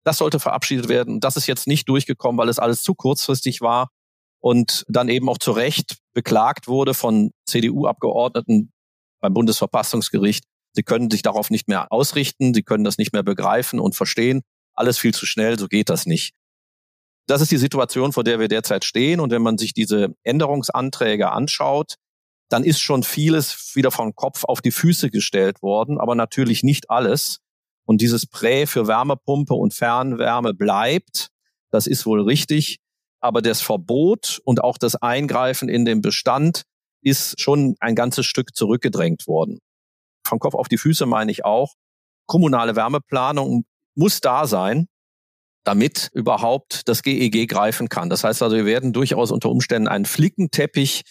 Das 0.04 0.18
sollte 0.18 0.40
verabschiedet 0.40 0.90
werden. 0.90 1.20
Das 1.20 1.38
ist 1.38 1.46
jetzt 1.46 1.66
nicht 1.66 1.88
durchgekommen, 1.88 2.38
weil 2.38 2.50
es 2.50 2.58
alles 2.58 2.82
zu 2.82 2.94
kurzfristig 2.94 3.62
war 3.62 3.88
und 4.40 4.84
dann 4.88 5.08
eben 5.08 5.30
auch 5.30 5.38
zu 5.38 5.52
Recht 5.52 5.96
beklagt 6.12 6.68
wurde 6.68 6.92
von 6.92 7.30
CDU-Abgeordneten 7.46 8.72
beim 9.20 9.32
Bundesverfassungsgericht, 9.32 10.44
Sie 10.74 10.82
können 10.82 11.10
sich 11.10 11.22
darauf 11.22 11.50
nicht 11.50 11.68
mehr 11.68 11.92
ausrichten, 11.92 12.54
sie 12.54 12.62
können 12.62 12.84
das 12.84 12.98
nicht 12.98 13.12
mehr 13.12 13.22
begreifen 13.22 13.78
und 13.78 13.94
verstehen. 13.94 14.42
Alles 14.74 14.98
viel 14.98 15.14
zu 15.14 15.26
schnell, 15.26 15.58
so 15.58 15.68
geht 15.68 15.88
das 15.88 16.06
nicht. 16.06 16.34
Das 17.26 17.40
ist 17.40 17.52
die 17.52 17.58
Situation, 17.58 18.12
vor 18.12 18.24
der 18.24 18.40
wir 18.40 18.48
derzeit 18.48 18.84
stehen. 18.84 19.20
Und 19.20 19.30
wenn 19.30 19.42
man 19.42 19.58
sich 19.58 19.74
diese 19.74 20.14
Änderungsanträge 20.24 21.30
anschaut, 21.30 21.96
dann 22.48 22.64
ist 22.64 22.80
schon 22.80 23.02
vieles 23.02 23.74
wieder 23.74 23.90
vom 23.90 24.14
Kopf 24.14 24.44
auf 24.44 24.60
die 24.60 24.72
Füße 24.72 25.10
gestellt 25.10 25.62
worden, 25.62 25.98
aber 25.98 26.14
natürlich 26.14 26.62
nicht 26.62 26.90
alles. 26.90 27.38
Und 27.84 28.00
dieses 28.00 28.26
Prä 28.26 28.66
für 28.66 28.86
Wärmepumpe 28.86 29.54
und 29.54 29.74
Fernwärme 29.74 30.54
bleibt. 30.54 31.28
Das 31.70 31.86
ist 31.86 32.04
wohl 32.04 32.22
richtig. 32.22 32.78
Aber 33.20 33.40
das 33.40 33.60
Verbot 33.60 34.40
und 34.44 34.62
auch 34.62 34.78
das 34.78 34.96
Eingreifen 34.96 35.68
in 35.68 35.84
den 35.84 36.02
Bestand 36.02 36.62
ist 37.02 37.40
schon 37.40 37.76
ein 37.80 37.94
ganzes 37.94 38.26
Stück 38.26 38.54
zurückgedrängt 38.54 39.26
worden 39.26 39.60
vom 40.32 40.38
Kopf 40.38 40.54
auf 40.54 40.68
die 40.68 40.78
Füße 40.78 41.04
meine 41.04 41.30
ich 41.30 41.44
auch. 41.44 41.74
Kommunale 42.26 42.74
Wärmeplanung 42.74 43.64
muss 43.94 44.20
da 44.20 44.46
sein, 44.46 44.86
damit 45.64 46.10
überhaupt 46.12 46.88
das 46.88 47.02
GEG 47.02 47.34
e 47.34 47.46
greifen 47.46 47.88
kann. 47.88 48.10
Das 48.10 48.24
heißt 48.24 48.42
also, 48.42 48.56
wir 48.56 48.66
werden 48.66 48.92
durchaus 48.92 49.30
unter 49.30 49.50
Umständen 49.50 49.88
einen 49.88 50.04
Flickenteppich 50.04 51.02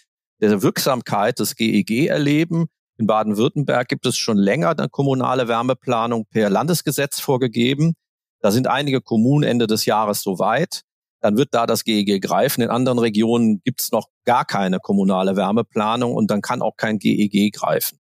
der 0.41 0.61
Wirksamkeit 0.61 1.39
des 1.39 1.55
GEG 1.55 1.89
e 1.89 2.07
erleben. 2.07 2.67
In 2.97 3.07
Baden-Württemberg 3.07 3.87
gibt 3.87 4.05
es 4.05 4.17
schon 4.17 4.37
länger 4.37 4.77
eine 4.77 4.89
kommunale 4.89 5.47
Wärmeplanung 5.47 6.25
per 6.29 6.49
Landesgesetz 6.49 7.19
vorgegeben. 7.19 7.93
Da 8.41 8.51
sind 8.51 8.67
einige 8.67 9.01
Kommunen 9.01 9.43
Ende 9.43 9.67
des 9.67 9.85
Jahres 9.85 10.21
soweit. 10.21 10.81
Dann 11.21 11.37
wird 11.37 11.53
da 11.53 11.67
das 11.67 11.83
GEG 11.83 12.09
e 12.09 12.19
greifen. 12.19 12.61
In 12.61 12.69
anderen 12.69 12.99
Regionen 12.99 13.61
gibt 13.63 13.81
es 13.81 13.91
noch 13.91 14.07
gar 14.25 14.43
keine 14.43 14.79
kommunale 14.79 15.35
Wärmeplanung 15.35 16.13
und 16.13 16.31
dann 16.31 16.41
kann 16.41 16.61
auch 16.61 16.75
kein 16.75 16.97
GEG 16.97 17.53
greifen. 17.53 17.99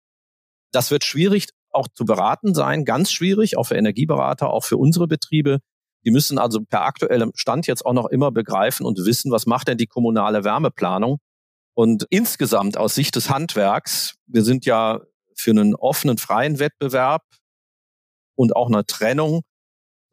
Das 0.72 0.92
wird 0.92 1.04
schwierig 1.04 1.48
auch 1.78 1.88
zu 1.94 2.06
beraten 2.06 2.54
sein, 2.54 2.84
ganz 2.84 3.12
schwierig, 3.12 3.58
auch 3.58 3.64
für 3.64 3.76
Energieberater, 3.76 4.50
auch 4.50 4.66
für 4.66 4.78
unsere 4.78 5.08
Betriebe. 5.08 5.60
Die 6.06 6.12
müssen 6.12 6.38
also 6.38 6.62
per 6.62 6.82
aktuellem 6.84 7.32
Stand 7.36 7.68
jetzt 7.68 7.86
auch 7.86 7.94
noch 7.94 8.08
immer 8.08 8.32
begreifen 8.32 8.86
und 8.86 9.06
wissen, 9.06 9.32
was 9.32 9.46
macht 9.46 9.68
denn 9.68 9.78
die 9.78 9.88
kommunale 9.88 10.44
Wärmeplanung. 10.44 11.20
Und 11.74 12.06
insgesamt 12.10 12.78
aus 12.78 12.96
Sicht 12.96 13.16
des 13.16 13.30
Handwerks, 13.30 14.16
wir 14.26 14.44
sind 14.44 14.66
ja 14.66 15.02
für 15.36 15.52
einen 15.52 15.76
offenen, 15.76 16.18
freien 16.18 16.60
Wettbewerb 16.60 17.24
und 18.36 18.56
auch 18.56 18.68
eine 18.68 18.86
Trennung 18.86 19.44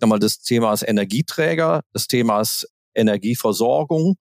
mal, 0.07 0.19
des 0.19 0.41
Themas 0.41 0.83
Energieträger, 0.83 1.83
des 1.95 2.07
Themas 2.07 2.67
Energieversorgung, 2.95 4.17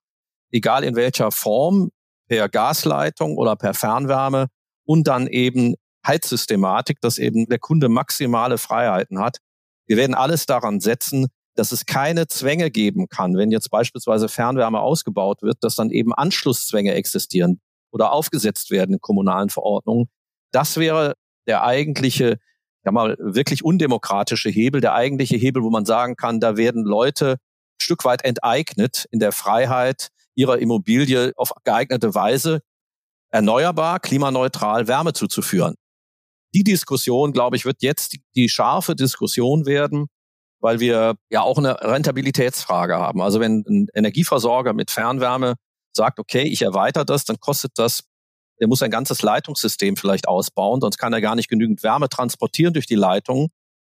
egal 0.51 0.83
in 0.83 0.95
welcher 0.95 1.31
Form, 1.31 1.89
per 2.27 2.49
Gasleitung 2.49 3.37
oder 3.37 3.55
per 3.55 3.73
Fernwärme 3.73 4.47
und 4.85 5.07
dann 5.07 5.27
eben 5.27 5.75
Heizsystematik, 6.05 6.99
dass 7.01 7.17
eben 7.17 7.47
der 7.47 7.59
Kunde 7.59 7.89
maximale 7.89 8.57
Freiheiten 8.57 9.19
hat. 9.19 9.37
Wir 9.87 9.97
werden 9.97 10.15
alles 10.15 10.45
daran 10.45 10.79
setzen, 10.79 11.27
dass 11.55 11.71
es 11.71 11.85
keine 11.85 12.27
Zwänge 12.27 12.71
geben 12.71 13.07
kann, 13.09 13.37
wenn 13.37 13.51
jetzt 13.51 13.69
beispielsweise 13.69 14.27
Fernwärme 14.27 14.79
ausgebaut 14.79 15.41
wird, 15.41 15.57
dass 15.61 15.75
dann 15.75 15.91
eben 15.91 16.13
Anschlusszwänge 16.13 16.93
existieren 16.93 17.59
oder 17.91 18.11
aufgesetzt 18.11 18.71
werden 18.71 18.95
in 18.95 19.01
kommunalen 19.01 19.49
Verordnungen. 19.49 20.09
Das 20.51 20.77
wäre 20.77 21.13
der 21.47 21.63
eigentliche, 21.63 22.37
ja 22.83 22.91
mal 22.91 23.15
wirklich 23.19 23.63
undemokratische 23.63 24.49
Hebel, 24.49 24.81
der 24.81 24.93
eigentliche 24.93 25.35
Hebel, 25.35 25.63
wo 25.63 25.69
man 25.69 25.85
sagen 25.85 26.15
kann, 26.15 26.39
da 26.39 26.57
werden 26.57 26.83
Leute 26.83 27.33
ein 27.33 27.81
Stück 27.81 28.03
weit 28.03 28.25
enteignet 28.25 29.05
in 29.11 29.19
der 29.19 29.31
Freiheit 29.31 30.09
ihrer 30.35 30.57
Immobilie 30.57 31.33
auf 31.35 31.51
geeignete 31.63 32.15
Weise 32.15 32.61
erneuerbar, 33.29 33.99
klimaneutral 33.99 34.87
Wärme 34.87 35.13
zuzuführen 35.13 35.75
die 36.53 36.63
Diskussion, 36.63 37.33
glaube 37.33 37.55
ich, 37.55 37.65
wird 37.65 37.81
jetzt 37.81 38.17
die 38.35 38.49
scharfe 38.49 38.95
Diskussion 38.95 39.65
werden, 39.65 40.07
weil 40.59 40.79
wir 40.79 41.15
ja 41.29 41.41
auch 41.41 41.57
eine 41.57 41.81
Rentabilitätsfrage 41.81 42.95
haben. 42.95 43.21
Also 43.21 43.39
wenn 43.39 43.63
ein 43.67 43.87
Energieversorger 43.93 44.73
mit 44.73 44.91
Fernwärme 44.91 45.55
sagt, 45.95 46.19
okay, 46.19 46.43
ich 46.43 46.61
erweitere 46.61 47.05
das, 47.05 47.25
dann 47.25 47.39
kostet 47.39 47.73
das, 47.75 48.03
der 48.59 48.67
muss 48.67 48.81
ein 48.81 48.91
ganzes 48.91 49.21
Leitungssystem 49.21 49.97
vielleicht 49.97 50.27
ausbauen, 50.27 50.79
sonst 50.79 50.97
kann 50.97 51.13
er 51.13 51.21
gar 51.21 51.35
nicht 51.35 51.49
genügend 51.49 51.83
Wärme 51.83 52.07
transportieren 52.07 52.73
durch 52.73 52.85
die 52.85 52.95
Leitung. 52.95 53.49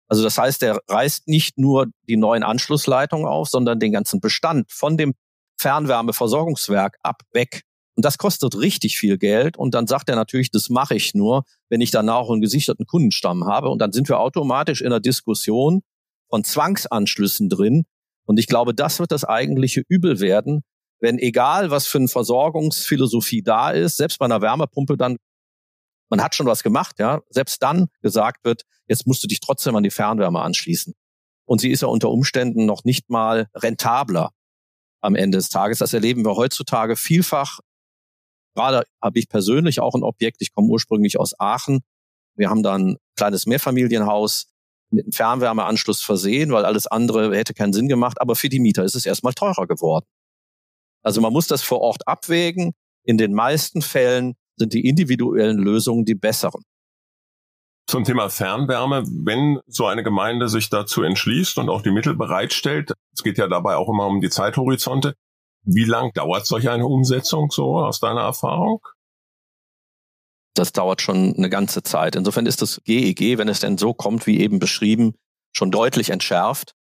Also 0.09 0.23
das 0.23 0.39
heißt, 0.39 0.63
er 0.63 0.81
reißt 0.89 1.29
nicht 1.29 1.59
nur 1.59 1.87
die 2.09 2.17
neuen 2.17 2.43
Anschlussleitungen 2.43 3.27
auf, 3.27 3.49
sondern 3.49 3.81
den 3.81 3.93
ganzen 3.93 4.21
Bestand 4.21 4.71
von 4.71 4.97
dem 4.97 5.15
Fernwärmeversorgungswerk 5.61 6.99
ab 7.03 7.23
weg. 7.33 7.63
Und 8.03 8.07
das 8.07 8.19
kostet 8.19 8.57
richtig 8.57 8.99
viel 8.99 9.17
Geld. 9.17 9.57
Und 9.57 9.75
dann 9.75 9.87
sagt 9.87 10.09
er 10.09 10.17
natürlich, 10.17 10.51
das 10.51 10.71
mache 10.71 10.97
ich 10.97 11.15
nur, 11.15 11.45
wenn 11.69 11.81
ich 11.81 11.93
danach 11.93 12.29
einen 12.29 12.41
gesicherten 12.41 12.85
Kundenstamm 12.85 13.47
habe. 13.47 13.69
Und 13.69 13.79
dann 13.79 13.93
sind 13.93 14.09
wir 14.09 14.19
automatisch 14.19 14.81
in 14.81 14.89
einer 14.89 14.99
Diskussion 14.99 15.83
von 16.29 16.43
Zwangsanschlüssen 16.43 17.49
drin. 17.49 17.85
Und 18.25 18.41
ich 18.41 18.49
glaube, 18.49 18.75
das 18.75 18.99
wird 18.99 19.13
das 19.13 19.25
eigentliche 19.25 19.85
Übel 19.89 20.19
werden, 20.19 20.63
wenn 20.99 21.17
egal 21.17 21.71
was 21.71 21.87
für 21.87 21.99
eine 21.99 22.09
Versorgungsphilosophie 22.09 23.45
da 23.45 23.71
ist, 23.71 23.99
selbst 23.99 24.19
bei 24.19 24.25
einer 24.25 24.43
Wärmepumpe 24.43 24.97
dann, 24.97 25.19
man 26.11 26.25
hat 26.25 26.35
schon 26.35 26.47
was 26.47 26.65
gemacht, 26.65 26.99
ja, 26.99 27.21
selbst 27.31 27.63
dann 27.63 27.87
gesagt 28.01 28.45
wird, 28.45 28.63
jetzt 28.89 29.07
musst 29.07 29.23
du 29.23 29.29
dich 29.29 29.39
trotzdem 29.39 29.77
an 29.77 29.85
die 29.85 29.91
Fernwärme 29.91 30.41
anschließen. 30.41 30.93
Und 31.45 31.61
sie 31.61 31.71
ist 31.71 31.83
ja 31.83 31.89
unter 31.89 32.11
Umständen 32.11 32.67
noch 32.67 32.83
nicht 32.83 33.11
mal 33.11 33.47
rentabler 33.55 34.33
am 35.01 35.15
Ende 35.15 35.39
des 35.39 35.51
Tages. 35.51 35.79
Das 35.79 35.93
erleben 35.93 36.25
wir 36.25 36.35
heutzutage 36.35 36.97
vielfach 36.97 37.61
Gerade 38.55 38.85
habe 39.03 39.19
ich 39.19 39.29
persönlich 39.29 39.81
auch 39.81 39.95
ein 39.95 40.03
Objekt. 40.03 40.39
Ich 40.41 40.53
komme 40.53 40.69
ursprünglich 40.69 41.19
aus 41.19 41.39
Aachen. 41.39 41.81
Wir 42.37 42.51
haben 42.51 42.63
da 42.63 42.75
ein 42.75 42.97
kleines 43.17 43.47
Mehrfamilienhaus 43.47 44.47
mit 44.91 45.05
einem 45.05 45.13
Fernwärmeanschluss 45.13 46.03
versehen, 46.03 46.53
weil 46.53 46.65
alles 46.65 46.87
andere 46.87 47.35
hätte 47.37 47.55
keinen 47.55 47.73
Sinn 47.73 47.89
gemacht. 47.89 48.21
Aber 48.21 48.37
für 48.37 48.49
die 48.49 48.61
Mieter 48.61 48.85
ist 48.85 48.95
es 48.95 49.07
erstmal 49.07 49.33
teurer 49.33 49.67
geworden. 49.67 50.07
Also 51.03 51.21
man 51.21 51.33
muss 51.33 51.47
das 51.47 51.63
vor 51.63 51.81
Ort 51.81 52.07
abwägen. 52.07 52.75
In 53.05 53.19
den 53.19 53.33
meisten 53.33 53.83
Fällen 53.83 54.35
sind 54.57 54.73
die 54.75 54.87
individuellen 54.87 55.59
Lösungen 55.59 56.05
die 56.05 56.15
besseren. 56.15 56.63
Zum 57.87 58.05
Thema 58.05 58.31
Fernwärme, 58.31 59.03
wenn 59.07 59.59
so 59.67 59.87
eine 59.87 60.03
Gemeinde 60.05 60.49
sich 60.49 60.71
dazu 60.71 61.03
entschließt 61.03 61.59
und 61.59 61.69
auch 61.69 61.83
die 61.83 61.91
Mittel 61.91 62.15
bereitstellt, 62.15 62.93
es 63.13 63.23
geht 63.23 63.39
ja 63.39 63.49
dabei 63.49 63.77
auch 63.77 63.89
immer 63.89 64.07
um 64.07 64.21
die 64.21 64.31
Zeithorizonte, 64.31 65.15
wie 65.65 65.85
lang 65.85 66.13
dauert 66.13 66.47
solch 66.47 66.69
eine 66.69 66.87
Umsetzung 66.87 67.51
so 67.51 67.79
aus 67.79 68.01
deiner 68.01 68.23
Erfahrung? 68.23 68.81
Das 70.55 70.73
dauert 70.73 71.01
schon 71.01 71.35
eine 71.37 71.49
ganze 71.49 71.83
Zeit. 71.83 72.15
Insofern 72.15 72.47
ist 72.47 72.61
das 72.63 72.83
GEG, 72.85 73.21
e 73.21 73.39
wenn 73.39 73.49
es 73.49 73.61
denn 73.61 73.79
so 73.79 73.95
kommt, 73.95 74.27
wie 74.27 74.41
eben 74.41 74.59
beschrieben, 74.59 75.15
schon 75.53 75.71
deutlich 75.71 76.11
entschärft. 76.11 76.75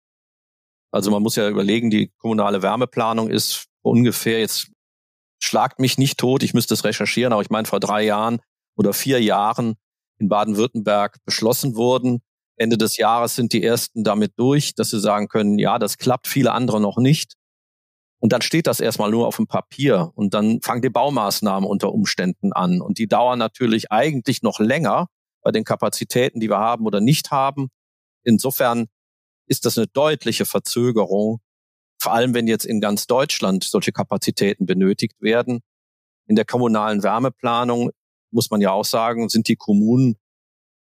Also 0.90 1.10
man 1.10 1.22
muss 1.22 1.36
ja 1.36 1.48
überlegen, 1.48 1.90
die 1.90 2.12
kommunale 2.18 2.62
Wärmeplanung 2.62 3.30
ist 3.30 3.66
ungefähr, 3.82 4.40
jetzt 4.40 4.70
schlagt 5.42 5.78
mich 5.78 5.96
nicht 5.96 6.18
tot, 6.18 6.42
ich 6.42 6.54
müsste 6.54 6.74
es 6.74 6.84
recherchieren, 6.84 7.32
aber 7.32 7.42
ich 7.42 7.50
meine 7.50 7.66
vor 7.66 7.80
drei 7.80 8.02
Jahren 8.02 8.40
oder 8.76 8.92
vier 8.92 9.22
Jahren 9.22 9.76
in 10.18 10.28
Baden-Württemberg 10.28 11.18
beschlossen 11.24 11.74
worden. 11.74 12.22
Ende 12.56 12.76
des 12.76 12.98
Jahres 12.98 13.34
sind 13.34 13.52
die 13.52 13.64
ersten 13.64 14.04
damit 14.04 14.32
durch, 14.36 14.74
dass 14.74 14.90
sie 14.90 15.00
sagen 15.00 15.28
können, 15.28 15.58
ja, 15.58 15.78
das 15.78 15.96
klappt, 15.98 16.28
viele 16.28 16.52
andere 16.52 16.80
noch 16.80 16.98
nicht. 16.98 17.34
Und 18.22 18.32
dann 18.32 18.40
steht 18.40 18.68
das 18.68 18.78
erstmal 18.78 19.10
nur 19.10 19.26
auf 19.26 19.34
dem 19.34 19.48
Papier 19.48 20.12
und 20.14 20.32
dann 20.32 20.60
fangen 20.62 20.80
die 20.80 20.90
Baumaßnahmen 20.90 21.68
unter 21.68 21.92
Umständen 21.92 22.52
an. 22.52 22.80
Und 22.80 22.98
die 22.98 23.08
dauern 23.08 23.36
natürlich 23.36 23.90
eigentlich 23.90 24.42
noch 24.42 24.60
länger 24.60 25.08
bei 25.42 25.50
den 25.50 25.64
Kapazitäten, 25.64 26.38
die 26.38 26.48
wir 26.48 26.58
haben 26.58 26.86
oder 26.86 27.00
nicht 27.00 27.32
haben. 27.32 27.70
Insofern 28.22 28.86
ist 29.48 29.66
das 29.66 29.76
eine 29.76 29.88
deutliche 29.88 30.44
Verzögerung, 30.44 31.40
vor 32.00 32.12
allem 32.12 32.32
wenn 32.32 32.46
jetzt 32.46 32.64
in 32.64 32.80
ganz 32.80 33.08
Deutschland 33.08 33.64
solche 33.64 33.90
Kapazitäten 33.90 34.66
benötigt 34.66 35.20
werden. 35.20 35.58
In 36.28 36.36
der 36.36 36.44
kommunalen 36.44 37.02
Wärmeplanung 37.02 37.90
muss 38.30 38.52
man 38.52 38.60
ja 38.60 38.70
auch 38.70 38.84
sagen, 38.84 39.30
sind 39.30 39.48
die 39.48 39.56
Kommunen 39.56 40.14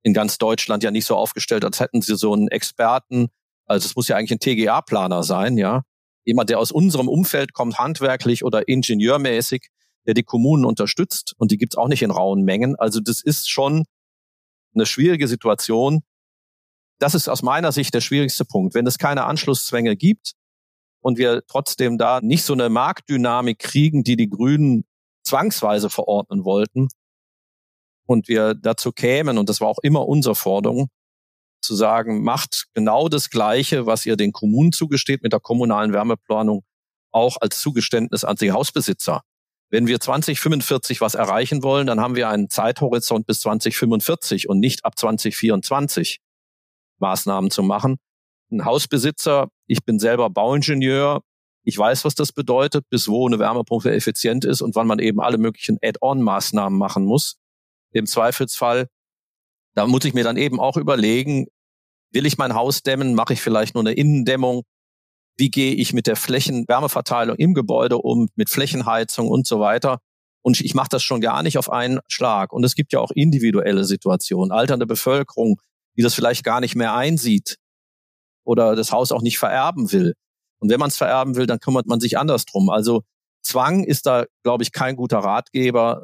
in 0.03 0.13
ganz 0.13 0.37
Deutschland 0.37 0.83
ja 0.83 0.91
nicht 0.91 1.05
so 1.05 1.15
aufgestellt, 1.15 1.65
als 1.65 1.79
hätten 1.79 2.03
sie 2.03 2.17
so 2.17 2.33
einen 2.33 2.49
Experten. 2.49 3.29
Also 3.65 3.87
es 3.87 3.95
muss 3.95 4.09
ja 4.09 4.15
eigentlich 4.15 4.33
ein 4.33 4.39
TGA-Planer 4.39 5.23
sein, 5.23 5.57
ja. 5.57 5.81
Jemand, 6.25 6.49
der 6.49 6.59
aus 6.59 6.71
unserem 6.71 7.07
Umfeld 7.07 7.53
kommt, 7.53 7.77
handwerklich 7.77 8.43
oder 8.43 8.67
ingenieurmäßig, 8.67 9.69
der 10.05 10.13
die 10.13 10.23
Kommunen 10.23 10.65
unterstützt. 10.65 11.33
Und 11.37 11.51
die 11.51 11.57
gibt's 11.57 11.77
auch 11.77 11.87
nicht 11.87 12.01
in 12.01 12.11
rauen 12.11 12.43
Mengen. 12.43 12.75
Also 12.75 12.99
das 12.99 13.21
ist 13.21 13.49
schon 13.49 13.85
eine 14.73 14.85
schwierige 14.85 15.27
Situation. 15.27 16.01
Das 16.99 17.15
ist 17.15 17.27
aus 17.27 17.43
meiner 17.43 17.71
Sicht 17.71 17.93
der 17.93 18.01
schwierigste 18.01 18.45
Punkt. 18.45 18.73
Wenn 18.73 18.87
es 18.87 18.97
keine 18.97 19.25
Anschlusszwänge 19.25 19.95
gibt 19.95 20.33
und 21.01 21.17
wir 21.17 21.43
trotzdem 21.47 21.97
da 21.97 22.19
nicht 22.21 22.43
so 22.43 22.53
eine 22.53 22.69
Marktdynamik 22.69 23.59
kriegen, 23.59 24.03
die 24.03 24.15
die 24.15 24.29
Grünen 24.29 24.85
zwangsweise 25.23 25.89
verordnen 25.89 26.43
wollten, 26.43 26.87
und 28.05 28.27
wir 28.27 28.53
dazu 28.53 28.91
kämen, 28.91 29.37
und 29.37 29.49
das 29.49 29.61
war 29.61 29.67
auch 29.67 29.79
immer 29.81 30.07
unsere 30.07 30.35
Forderung, 30.35 30.89
zu 31.65 31.75
sagen, 31.75 32.23
macht 32.23 32.67
genau 32.73 33.09
das 33.09 33.29
Gleiche, 33.29 33.85
was 33.85 34.05
ihr 34.05 34.15
den 34.15 34.31
Kommunen 34.31 34.71
zugesteht 34.71 35.23
mit 35.23 35.33
der 35.33 35.39
kommunalen 35.39 35.91
Wärmeplanung, 35.91 36.63
auch 37.11 37.37
als 37.41 37.59
Zugeständnis 37.59 38.23
an 38.23 38.35
die 38.37 38.51
Hausbesitzer. 38.51 39.21
Wenn 39.69 39.87
wir 39.87 39.99
2045 39.99 41.01
was 41.01 41.15
erreichen 41.15 41.63
wollen, 41.63 41.87
dann 41.87 41.99
haben 41.99 42.15
wir 42.15 42.29
einen 42.29 42.49
Zeithorizont 42.49 43.25
bis 43.25 43.41
2045 43.41 44.47
und 44.47 44.59
nicht 44.59 44.85
ab 44.85 44.97
2024 44.97 46.19
Maßnahmen 46.99 47.51
zu 47.51 47.63
machen. 47.63 47.97
Ein 48.51 48.63
Hausbesitzer, 48.63 49.49
ich 49.65 49.83
bin 49.83 49.99
selber 49.99 50.29
Bauingenieur, 50.29 51.21
ich 51.63 51.77
weiß, 51.77 52.05
was 52.05 52.13
das 52.13 52.31
bedeutet, 52.31 52.87
bis 52.89 53.07
wo 53.07 53.25
eine 53.25 53.39
Wärmepumpe 53.39 53.91
effizient 53.91 54.45
ist 54.45 54.61
und 54.61 54.75
wann 54.75 54.85
man 54.85 54.99
eben 54.99 55.19
alle 55.19 55.39
möglichen 55.39 55.79
Add-on-Maßnahmen 55.81 56.77
machen 56.77 57.05
muss 57.05 57.37
im 57.91 58.05
Zweifelsfall. 58.05 58.87
Da 59.73 59.87
muss 59.87 60.05
ich 60.05 60.13
mir 60.13 60.23
dann 60.23 60.37
eben 60.37 60.59
auch 60.59 60.77
überlegen, 60.77 61.47
will 62.15 62.25
ich 62.25 62.37
mein 62.39 62.55
Haus 62.55 62.81
dämmen, 62.81 63.13
mache 63.13 63.33
ich 63.33 63.41
vielleicht 63.41 63.75
nur 63.75 63.83
eine 63.83 63.93
Innendämmung, 63.93 64.63
wie 65.37 65.51
gehe 65.51 65.75
ich 65.75 65.93
mit 65.93 66.07
der 66.07 66.15
Flächenwärmeverteilung 66.15 67.35
im 67.35 67.53
Gebäude 67.53 67.97
um, 67.97 68.29
mit 68.35 68.49
Flächenheizung 68.49 69.27
und 69.27 69.45
so 69.45 69.59
weiter. 69.59 69.99
Und 70.41 70.61
ich 70.61 70.73
mache 70.73 70.89
das 70.89 71.03
schon 71.03 71.21
gar 71.21 71.43
nicht 71.43 71.57
auf 71.57 71.71
einen 71.71 71.99
Schlag. 72.07 72.53
Und 72.53 72.63
es 72.63 72.75
gibt 72.75 72.93
ja 72.93 72.99
auch 72.99 73.11
individuelle 73.11 73.83
Situationen, 73.83 74.51
alternde 74.51 74.87
Bevölkerung, 74.87 75.59
die 75.97 76.01
das 76.01 76.13
vielleicht 76.13 76.43
gar 76.43 76.61
nicht 76.61 76.75
mehr 76.75 76.95
einsieht 76.95 77.57
oder 78.45 78.75
das 78.75 78.91
Haus 78.91 79.11
auch 79.11 79.21
nicht 79.21 79.37
vererben 79.37 79.91
will. 79.91 80.13
Und 80.59 80.69
wenn 80.69 80.79
man 80.79 80.89
es 80.89 80.97
vererben 80.97 81.35
will, 81.35 81.47
dann 81.47 81.59
kümmert 81.59 81.87
man 81.87 81.99
sich 81.99 82.17
anders 82.17 82.45
drum. 82.45 82.69
Also 82.69 83.03
Zwang 83.43 83.83
ist 83.83 84.05
da, 84.05 84.25
glaube 84.43 84.63
ich, 84.63 84.71
kein 84.71 84.95
guter 84.95 85.19
Ratgeber. 85.19 86.03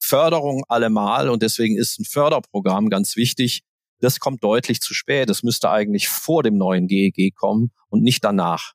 Förderung 0.00 0.64
allemal 0.68 1.28
und 1.28 1.42
deswegen 1.42 1.78
ist 1.78 1.98
ein 1.98 2.04
Förderprogramm 2.04 2.90
ganz 2.90 3.16
wichtig. 3.16 3.62
Das 4.00 4.20
kommt 4.20 4.42
deutlich 4.42 4.80
zu 4.80 4.94
spät. 4.94 5.28
Das 5.28 5.42
müsste 5.42 5.70
eigentlich 5.70 6.08
vor 6.08 6.42
dem 6.42 6.56
neuen 6.56 6.86
GEG 6.86 7.34
kommen 7.34 7.70
und 7.88 8.02
nicht 8.02 8.24
danach. 8.24 8.72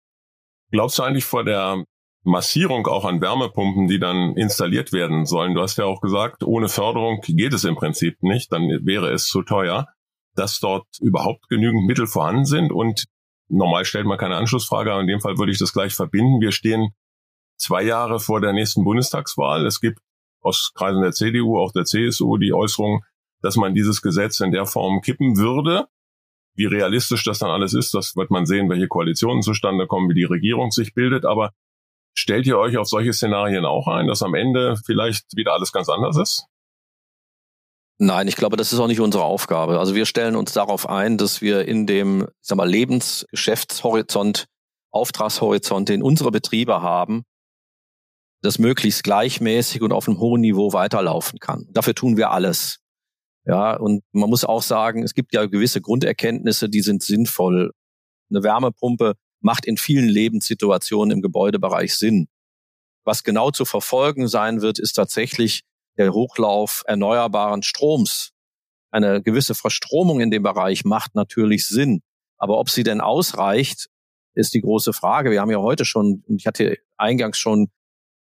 Glaubst 0.71 0.99
du 0.99 1.03
eigentlich 1.03 1.25
vor 1.25 1.43
der 1.43 1.83
Massierung 2.23 2.85
auch 2.87 3.05
an 3.05 3.21
Wärmepumpen, 3.21 3.87
die 3.87 3.99
dann 3.99 4.35
installiert 4.35 4.91
werden 4.91 5.25
sollen? 5.25 5.55
Du 5.55 5.61
hast 5.61 5.77
ja 5.77 5.85
auch 5.85 6.01
gesagt, 6.01 6.43
ohne 6.43 6.69
Förderung 6.69 7.21
geht 7.21 7.53
es 7.53 7.63
im 7.63 7.75
Prinzip 7.75 8.21
nicht, 8.21 8.51
dann 8.51 8.61
wäre 8.83 9.11
es 9.11 9.27
zu 9.27 9.41
teuer, 9.41 9.87
dass 10.35 10.59
dort 10.59 10.87
überhaupt 11.01 11.47
genügend 11.49 11.85
Mittel 11.85 12.07
vorhanden 12.07 12.45
sind 12.45 12.71
und 12.71 13.05
normal 13.47 13.85
stellt 13.85 14.05
man 14.05 14.17
keine 14.17 14.35
Anschlussfrage, 14.35 14.91
aber 14.91 15.01
in 15.01 15.07
dem 15.07 15.21
Fall 15.21 15.37
würde 15.37 15.51
ich 15.51 15.59
das 15.59 15.73
gleich 15.73 15.93
verbinden. 15.93 16.39
Wir 16.39 16.51
stehen 16.51 16.89
zwei 17.57 17.83
Jahre 17.83 18.19
vor 18.19 18.41
der 18.41 18.53
nächsten 18.53 18.83
Bundestagswahl. 18.83 19.65
Es 19.65 19.81
gibt 19.81 19.99
aus 20.41 20.71
Kreisen 20.75 21.01
der 21.01 21.11
CDU, 21.11 21.57
auch 21.57 21.71
der 21.71 21.85
CSU, 21.85 22.37
die 22.37 22.53
Äußerung, 22.53 23.03
dass 23.41 23.55
man 23.55 23.73
dieses 23.73 24.01
Gesetz 24.01 24.39
in 24.39 24.51
der 24.51 24.65
Form 24.65 25.01
kippen 25.01 25.37
würde. 25.37 25.87
Wie 26.55 26.65
realistisch 26.65 27.23
das 27.23 27.39
dann 27.39 27.51
alles 27.51 27.73
ist, 27.73 27.93
das 27.93 28.15
wird 28.15 28.31
man 28.31 28.45
sehen, 28.45 28.69
welche 28.69 28.87
Koalitionen 28.87 29.41
zustande 29.41 29.87
kommen, 29.87 30.09
wie 30.09 30.15
die 30.15 30.25
Regierung 30.25 30.71
sich 30.71 30.93
bildet. 30.93 31.25
Aber 31.25 31.51
stellt 32.13 32.47
ihr 32.47 32.57
euch 32.57 32.77
auf 32.77 32.87
solche 32.87 33.13
Szenarien 33.13 33.65
auch 33.65 33.87
ein, 33.87 34.07
dass 34.07 34.23
am 34.23 34.33
Ende 34.33 34.75
vielleicht 34.85 35.35
wieder 35.35 35.53
alles 35.53 35.71
ganz 35.71 35.89
anders 35.89 36.17
ist? 36.17 36.45
Nein, 38.01 38.29
ich 38.29 38.37
glaube, 38.37 38.55
das 38.55 38.71
ist 38.71 38.79
auch 38.79 38.87
nicht 38.87 39.01
unsere 39.01 39.25
Aufgabe. 39.25 39.77
Also 39.77 39.93
wir 39.93 40.05
stellen 40.05 40.37
uns 40.37 40.53
darauf 40.53 40.87
ein, 40.87 41.17
dass 41.17 41.41
wir 41.41 41.67
in 41.67 41.85
dem, 41.85 42.23
ich 42.23 42.47
sag 42.47 42.57
mal, 42.57 42.69
Lebensgeschäftshorizont, 42.69 44.45
Auftragshorizont, 44.91 45.89
den 45.89 46.01
unsere 46.01 46.31
Betriebe 46.31 46.81
haben, 46.81 47.23
das 48.41 48.57
möglichst 48.57 49.03
gleichmäßig 49.03 49.81
und 49.81 49.91
auf 49.91 50.07
einem 50.07 50.19
hohen 50.19 50.39
Niveau 50.39 50.71
weiterlaufen 50.71 51.39
kann. 51.39 51.67
Dafür 51.71 51.93
tun 51.93 52.15
wir 52.15 52.31
alles. 52.31 52.79
Ja, 53.49 53.75
und 53.75 54.03
man 54.11 54.29
muss 54.29 54.45
auch 54.45 54.61
sagen, 54.61 55.01
es 55.01 55.15
gibt 55.15 55.33
ja 55.33 55.47
gewisse 55.47 55.81
Grunderkenntnisse, 55.81 56.69
die 56.69 56.81
sind 56.81 57.01
sinnvoll. 57.01 57.71
Eine 58.29 58.43
Wärmepumpe 58.43 59.15
macht 59.41 59.65
in 59.65 59.77
vielen 59.77 60.07
Lebenssituationen 60.07 61.17
im 61.17 61.23
Gebäudebereich 61.23 61.95
Sinn. 61.95 62.27
Was 63.05 63.23
genau 63.23 63.49
zu 63.49 63.65
verfolgen 63.65 64.27
sein 64.27 64.61
wird, 64.61 64.77
ist 64.77 64.93
tatsächlich 64.93 65.63
der 65.97 66.13
Hochlauf 66.13 66.83
erneuerbaren 66.85 67.63
Stroms. 67.63 68.33
Eine 68.91 69.23
gewisse 69.23 69.55
Verstromung 69.55 70.19
in 70.19 70.29
dem 70.29 70.43
Bereich 70.43 70.85
macht 70.85 71.15
natürlich 71.15 71.67
Sinn. 71.67 72.03
Aber 72.37 72.59
ob 72.59 72.69
sie 72.69 72.83
denn 72.83 73.01
ausreicht, 73.01 73.87
ist 74.35 74.53
die 74.53 74.61
große 74.61 74.93
Frage. 74.93 75.31
Wir 75.31 75.41
haben 75.41 75.49
ja 75.49 75.57
heute 75.57 75.85
schon, 75.85 76.23
und 76.27 76.39
ich 76.39 76.45
hatte 76.45 76.77
eingangs 76.97 77.39
schon 77.39 77.71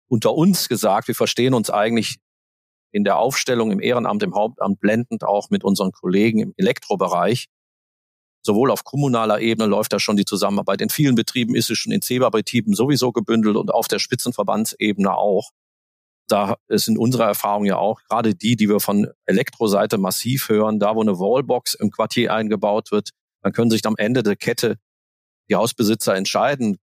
unter 0.09 0.33
uns 0.33 0.70
gesagt, 0.70 1.09
wir 1.09 1.14
verstehen 1.14 1.53
uns 1.53 1.68
eigentlich 1.68 2.16
in 2.93 3.05
der 3.05 3.17
Aufstellung 3.17 3.73
im 3.73 3.81
Ehrenamt, 3.81 4.23
im 4.23 4.35
Hauptamt 4.35 4.81
blendend 4.81 5.25
auch 5.25 5.51
mit 5.51 5.65
unseren 5.65 5.93
Kollegen 5.93 6.41
im 6.41 6.55
Elektrobereich. 6.57 7.49
Sowohl 8.45 8.71
auf 8.71 8.85
kommunaler 8.85 9.41
Ebene 9.41 9.69
läuft 9.69 9.93
da 9.93 9.99
schon 9.99 10.17
die 10.17 10.25
Zusammenarbeit. 10.25 10.81
In 10.81 10.91
vielen 10.91 11.15
Betrieben 11.15 11.55
ist 11.55 11.71
es 11.71 11.79
schon 11.79 11.93
in 11.93 12.03
CEBA-Betrieben 12.03 12.75
sowieso 12.75 13.13
gebündelt 13.13 13.57
und 13.57 13.73
auf 13.73 13.89
der 13.89 13.99
Spitzenverbandsebene 13.99 15.15
auch. 15.15 15.51
Da 16.29 16.57
sind 16.69 16.99
unsere 16.99 17.25
Erfahrungen 17.25 17.67
ja 17.67 17.77
auch 17.77 18.01
gerade 18.09 18.35
die, 18.35 18.57
die 18.57 18.69
wir 18.69 18.81
von 18.81 19.09
Elektroseite 19.27 19.99
massiv 19.99 20.49
hören, 20.49 20.79
da 20.79 20.95
wo 20.95 21.01
eine 21.01 21.19
Wallbox 21.19 21.75
im 21.75 21.91
Quartier 21.91 22.33
eingebaut 22.33 22.91
wird, 22.91 23.11
dann 23.43 23.53
können 23.53 23.71
sich 23.71 23.85
am 23.87 23.97
Ende 23.97 24.23
der 24.23 24.37
Kette 24.37 24.79
die 25.49 25.57
Hausbesitzer 25.57 26.15
entscheiden, 26.15 26.79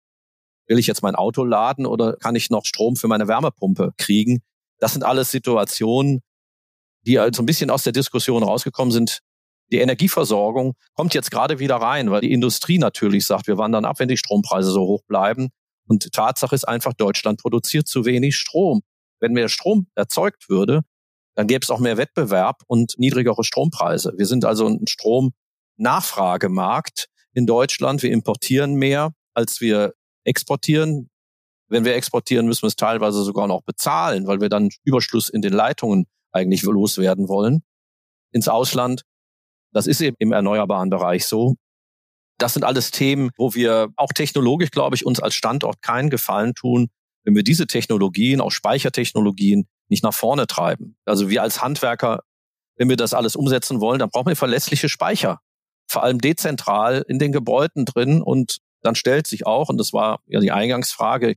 will 0.68 0.80
ich 0.80 0.88
jetzt 0.88 1.02
mein 1.02 1.16
Auto 1.16 1.44
laden 1.44 1.86
oder 1.86 2.16
kann 2.18 2.36
ich 2.36 2.50
noch 2.50 2.66
Strom 2.66 2.96
für 2.96 3.08
meine 3.08 3.28
Wärmepumpe 3.28 3.94
kriegen? 3.98 4.42
Das 4.80 4.94
sind 4.94 5.04
alles 5.04 5.32
Situationen, 5.32 6.22
die 7.06 7.20
halt 7.20 7.36
so 7.36 7.44
ein 7.44 7.46
bisschen 7.46 7.70
aus 7.70 7.84
der 7.84 7.94
Diskussion 7.94 8.44
rausgekommen 8.44 8.92
sind. 8.92 9.20
Die 9.72 9.80
Energieversorgung 9.80 10.74
kommt 10.96 11.14
jetzt 11.14 11.32
gerade 11.32 11.60
wieder 11.60 11.76
rein, 11.76 12.12
weil 12.12 12.22
die 12.22 12.32
Industrie 12.32 12.80
natürlich 12.80 13.26
sagt, 13.26 13.48
wir 13.48 13.58
wandern 13.58 13.86
ab, 13.86 14.00
wenn 14.00 14.08
die 14.08 14.18
Strompreise 14.18 14.72
so 14.72 14.82
hoch 14.82 15.04
bleiben. 15.08 15.50
Und 15.88 16.12
Tatsache 16.12 16.56
ist 16.56 16.68
einfach, 16.68 16.94
Deutschland 16.94 17.40
produziert 17.40 17.88
zu 17.88 18.06
wenig 18.06 18.36
Strom. 18.36 18.82
Wenn 19.20 19.34
mehr 19.34 19.50
Strom 19.50 19.88
erzeugt 19.96 20.50
würde, 20.50 20.82
dann 21.36 21.48
gäbe 21.48 21.64
es 21.64 21.70
auch 21.70 21.80
mehr 21.80 21.98
Wettbewerb 21.98 22.64
und 22.68 22.94
niedrigere 22.98 23.44
Strompreise. 23.44 24.14
Wir 24.18 24.26
sind 24.26 24.46
also 24.46 24.68
ein 24.68 24.88
Stromnachfragemarkt 24.88 27.08
in 27.34 27.46
Deutschland. 27.46 28.04
Wir 28.04 28.12
importieren 28.12 28.76
mehr, 28.76 29.14
als 29.34 29.62
wir 29.62 29.94
exportieren. 30.24 31.10
Wenn 31.70 31.86
wir 31.86 31.96
exportieren, 31.96 32.48
müssen 32.48 32.64
wir 32.64 32.68
es 32.68 32.76
teilweise 32.76 33.24
sogar 33.24 33.48
noch 33.48 33.62
bezahlen, 33.62 34.28
weil 34.28 34.42
wir 34.42 34.50
dann 34.50 34.70
Überschluss 34.84 35.30
in 35.30 35.42
den 35.42 35.54
Leitungen 35.54 36.08
eigentlich 36.32 36.64
loswerden 36.64 37.28
wollen 37.28 37.64
ins 38.32 38.48
Ausland. 38.48 39.04
Das 39.72 39.88
ist 39.88 40.02
eben 40.02 40.16
im 40.20 40.32
erneuerbaren 40.32 40.90
Bereich 40.90 41.26
so. 41.26 41.56
Das 42.38 42.54
sind 42.54 42.64
alles 42.64 42.92
Themen, 42.92 43.32
wo 43.38 43.54
wir 43.54 43.90
auch 43.96 44.14
technologisch, 44.14 44.72
glaube 44.72 44.96
ich, 44.96 45.06
uns 45.06 45.20
als 45.20 45.36
Standort 45.36 45.82
keinen 45.82 46.10
Gefallen 46.10 46.56
tun, 46.56 46.90
wenn 47.24 47.36
wir 47.36 47.44
diese 47.44 47.68
Technologien, 47.68 48.42
auch 48.42 48.52
Speichertechnologien, 48.52 49.68
nicht 49.90 50.04
nach 50.04 50.14
vorne 50.14 50.48
treiben. 50.48 50.96
Also 51.06 51.30
wir 51.30 51.44
als 51.44 51.62
Handwerker, 51.62 52.24
wenn 52.78 52.90
wir 52.90 52.96
das 52.96 53.14
alles 53.14 53.36
umsetzen 53.36 53.82
wollen, 53.82 54.00
dann 54.00 54.10
brauchen 54.10 54.30
wir 54.30 54.36
verlässliche 54.36 54.90
Speicher. 54.90 55.40
Vor 55.88 56.04
allem 56.04 56.20
dezentral 56.20 57.04
in 57.08 57.20
den 57.20 57.32
Gebäuden 57.32 57.86
drin 57.86 58.22
und 58.22 58.60
dann 58.82 58.96
stellt 58.96 59.28
sich 59.28 59.46
auch, 59.46 59.70
und 59.70 59.78
das 59.78 59.92
war 59.92 60.22
ja 60.28 60.40
die 60.40 60.52
Eingangsfrage, 60.52 61.36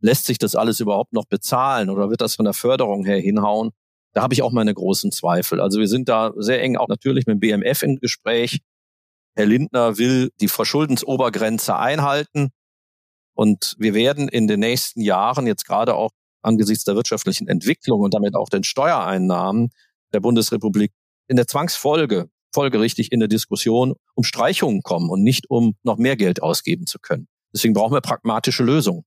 lässt 0.00 0.26
sich 0.26 0.38
das 0.38 0.54
alles 0.54 0.80
überhaupt 0.80 1.12
noch 1.12 1.26
bezahlen 1.26 1.90
oder 1.90 2.10
wird 2.10 2.20
das 2.20 2.36
von 2.36 2.44
der 2.44 2.54
Förderung 2.54 3.04
her 3.04 3.18
hinhauen? 3.18 3.70
Da 4.14 4.22
habe 4.22 4.34
ich 4.34 4.42
auch 4.42 4.52
meine 4.52 4.72
großen 4.72 5.12
Zweifel. 5.12 5.60
Also 5.60 5.78
wir 5.78 5.88
sind 5.88 6.08
da 6.08 6.32
sehr 6.36 6.62
eng 6.62 6.76
auch 6.76 6.88
natürlich 6.88 7.26
mit 7.26 7.34
dem 7.34 7.40
BMF 7.40 7.82
im 7.82 7.96
Gespräch. 7.98 8.60
Herr 9.36 9.46
Lindner 9.46 9.98
will 9.98 10.30
die 10.40 10.48
Verschuldensobergrenze 10.48 11.76
einhalten. 11.76 12.50
Und 13.34 13.76
wir 13.78 13.94
werden 13.94 14.28
in 14.28 14.48
den 14.48 14.60
nächsten 14.60 15.00
Jahren 15.00 15.46
jetzt 15.46 15.64
gerade 15.64 15.94
auch 15.94 16.10
angesichts 16.42 16.84
der 16.84 16.96
wirtschaftlichen 16.96 17.46
Entwicklung 17.46 18.00
und 18.00 18.14
damit 18.14 18.34
auch 18.34 18.48
den 18.48 18.64
Steuereinnahmen 18.64 19.70
der 20.12 20.20
Bundesrepublik 20.20 20.92
in 21.28 21.36
der 21.36 21.46
Zwangsfolge 21.46 22.30
folgerichtig 22.52 23.12
in 23.12 23.20
der 23.20 23.28
Diskussion 23.28 23.94
um 24.14 24.24
Streichungen 24.24 24.82
kommen 24.82 25.10
und 25.10 25.22
nicht 25.22 25.50
um 25.50 25.74
noch 25.82 25.98
mehr 25.98 26.16
Geld 26.16 26.42
ausgeben 26.42 26.86
zu 26.86 26.98
können. 26.98 27.28
Deswegen 27.54 27.74
brauchen 27.74 27.94
wir 27.94 28.00
pragmatische 28.00 28.64
Lösungen. 28.64 29.04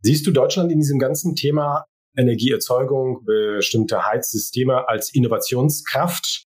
Siehst 0.00 0.26
du 0.26 0.30
Deutschland 0.30 0.70
in 0.70 0.78
diesem 0.78 0.98
ganzen 0.98 1.34
Thema 1.34 1.86
Energieerzeugung, 2.16 3.24
bestimmte 3.24 4.06
Heizsysteme 4.06 4.88
als 4.88 5.12
Innovationskraft? 5.12 6.44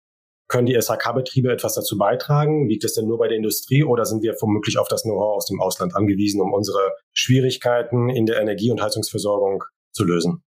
Können 0.48 0.66
die 0.66 0.80
SHK-Betriebe 0.80 1.52
etwas 1.52 1.76
dazu 1.76 1.98
beitragen? 1.98 2.68
Liegt 2.68 2.84
es 2.84 2.94
denn 2.94 3.08
nur 3.08 3.18
bei 3.18 3.28
der 3.28 3.38
Industrie 3.38 3.84
oder 3.84 4.06
sind 4.06 4.22
wir 4.22 4.36
womöglich 4.42 4.78
auf 4.78 4.88
das 4.88 5.04
Know-how 5.04 5.38
aus 5.38 5.46
dem 5.46 5.62
Ausland 5.62 5.96
angewiesen, 5.96 6.42
um 6.42 6.54
unsere 6.54 6.92
Schwierigkeiten 7.14 8.10
in 8.10 8.26
der 8.26 8.42
Energie- 8.42 8.72
und 8.72 8.82
Heizungsversorgung 8.82 9.64
zu 9.94 10.04
lösen? 10.04 10.44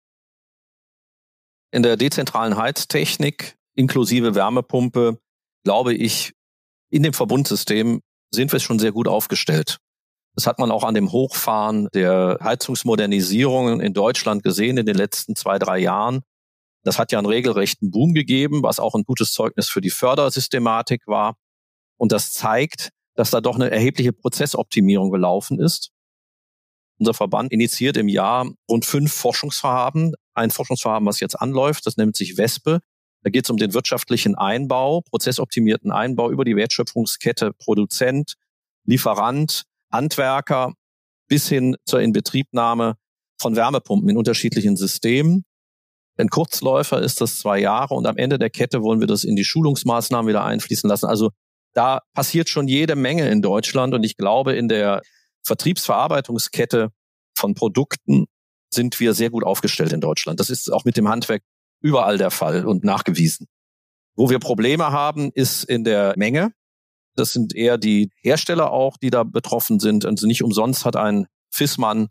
In 1.71 1.83
der 1.83 1.97
dezentralen 1.97 2.57
Heiztechnik 2.57 3.55
inklusive 3.75 4.35
Wärmepumpe, 4.35 5.17
glaube 5.63 5.93
ich, 5.93 6.33
in 6.91 7.03
dem 7.03 7.13
Verbundsystem 7.13 8.01
sind 8.31 8.51
wir 8.51 8.59
schon 8.59 8.79
sehr 8.79 8.91
gut 8.91 9.07
aufgestellt. 9.07 9.77
Das 10.35 10.47
hat 10.47 10.59
man 10.59 10.71
auch 10.71 10.83
an 10.83 10.95
dem 10.95 11.11
Hochfahren 11.11 11.87
der 11.93 12.39
Heizungsmodernisierungen 12.41 13.79
in 13.79 13.93
Deutschland 13.93 14.43
gesehen 14.43 14.77
in 14.77 14.85
den 14.85 14.95
letzten 14.95 15.35
zwei, 15.35 15.59
drei 15.59 15.77
Jahren. 15.79 16.21
Das 16.83 16.97
hat 16.97 17.11
ja 17.11 17.19
einen 17.19 17.27
regelrechten 17.27 17.91
Boom 17.91 18.13
gegeben, 18.13 18.63
was 18.63 18.79
auch 18.79 18.95
ein 18.95 19.03
gutes 19.03 19.31
Zeugnis 19.31 19.69
für 19.69 19.81
die 19.81 19.91
Fördersystematik 19.91 21.07
war. 21.07 21.35
Und 21.97 22.11
das 22.11 22.33
zeigt, 22.33 22.89
dass 23.15 23.29
da 23.29 23.41
doch 23.41 23.55
eine 23.55 23.69
erhebliche 23.69 24.11
Prozessoptimierung 24.11 25.11
gelaufen 25.11 25.59
ist. 25.59 25.91
Unser 26.97 27.13
Verband 27.13 27.51
initiiert 27.51 27.97
im 27.97 28.07
Jahr 28.07 28.51
rund 28.69 28.85
fünf 28.85 29.13
Forschungsvorhaben. 29.13 30.13
Ein 30.33 30.51
Forschungsvorhaben, 30.51 31.07
was 31.07 31.19
jetzt 31.19 31.39
anläuft, 31.39 31.85
das 31.85 31.97
nennt 31.97 32.15
sich 32.15 32.37
WESPE. 32.37 32.79
Da 33.23 33.29
geht 33.29 33.45
es 33.45 33.49
um 33.49 33.57
den 33.57 33.73
wirtschaftlichen 33.73 34.35
Einbau, 34.35 35.01
prozessoptimierten 35.01 35.91
Einbau 35.91 36.29
über 36.29 36.43
die 36.43 36.55
Wertschöpfungskette 36.55 37.53
Produzent, 37.53 38.33
Lieferant, 38.85 39.63
Handwerker 39.93 40.73
bis 41.29 41.47
hin 41.47 41.77
zur 41.85 42.01
Inbetriebnahme 42.01 42.95
von 43.39 43.55
Wärmepumpen 43.55 44.09
in 44.09 44.17
unterschiedlichen 44.17 44.75
Systemen. 44.75 45.45
Ein 46.17 46.29
Kurzläufer 46.29 47.01
ist 47.01 47.21
das 47.21 47.39
zwei 47.39 47.59
Jahre 47.59 47.95
und 47.95 48.05
am 48.05 48.17
Ende 48.17 48.37
der 48.37 48.49
Kette 48.49 48.83
wollen 48.83 48.99
wir 48.99 49.07
das 49.07 49.23
in 49.23 49.35
die 49.35 49.45
Schulungsmaßnahmen 49.45 50.27
wieder 50.27 50.43
einfließen 50.43 50.89
lassen. 50.89 51.07
Also 51.07 51.31
da 51.73 52.01
passiert 52.13 52.49
schon 52.49 52.67
jede 52.67 52.95
Menge 52.95 53.29
in 53.29 53.41
Deutschland 53.41 53.93
und 53.93 54.03
ich 54.03 54.17
glaube, 54.17 54.53
in 54.53 54.67
der 54.67 55.01
Vertriebsverarbeitungskette 55.43 56.89
von 57.35 57.55
Produkten 57.55 58.25
sind 58.71 58.99
wir 58.99 59.13
sehr 59.13 59.29
gut 59.29 59.43
aufgestellt 59.43 59.91
in 59.91 60.01
Deutschland. 60.01 60.39
Das 60.39 60.49
ist 60.49 60.71
auch 60.71 60.85
mit 60.85 60.97
dem 60.97 61.09
Handwerk 61.09 61.43
überall 61.81 62.17
der 62.17 62.31
Fall 62.31 62.65
und 62.65 62.83
nachgewiesen. 62.83 63.47
Wo 64.15 64.29
wir 64.29 64.39
Probleme 64.39 64.91
haben, 64.91 65.31
ist 65.33 65.63
in 65.63 65.83
der 65.83 66.13
Menge. 66.15 66.53
Das 67.15 67.31
sind 67.31 67.55
eher 67.55 67.77
die 67.77 68.09
Hersteller 68.21 68.71
auch, 68.71 68.97
die 68.97 69.09
da 69.09 69.23
betroffen 69.23 69.79
sind. 69.79 70.05
Also 70.05 70.27
nicht 70.27 70.43
umsonst 70.43 70.85
hat 70.85 70.95
ein 70.95 71.27
Fissmann 71.51 72.07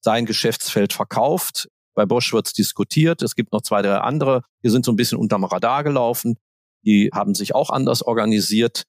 sein 0.00 0.26
Geschäftsfeld 0.26 0.92
verkauft. 0.92 1.68
Bei 1.94 2.06
Bosch 2.06 2.32
wird 2.32 2.46
es 2.46 2.52
diskutiert. 2.52 3.22
Es 3.22 3.34
gibt 3.34 3.52
noch 3.52 3.62
zwei, 3.62 3.82
drei 3.82 3.98
andere. 3.98 4.42
Die 4.64 4.70
sind 4.70 4.84
so 4.84 4.92
ein 4.92 4.96
bisschen 4.96 5.18
unterm 5.18 5.44
Radar 5.44 5.84
gelaufen. 5.84 6.36
Die 6.82 7.10
haben 7.12 7.34
sich 7.34 7.54
auch 7.54 7.70
anders 7.70 8.02
organisiert. 8.02 8.84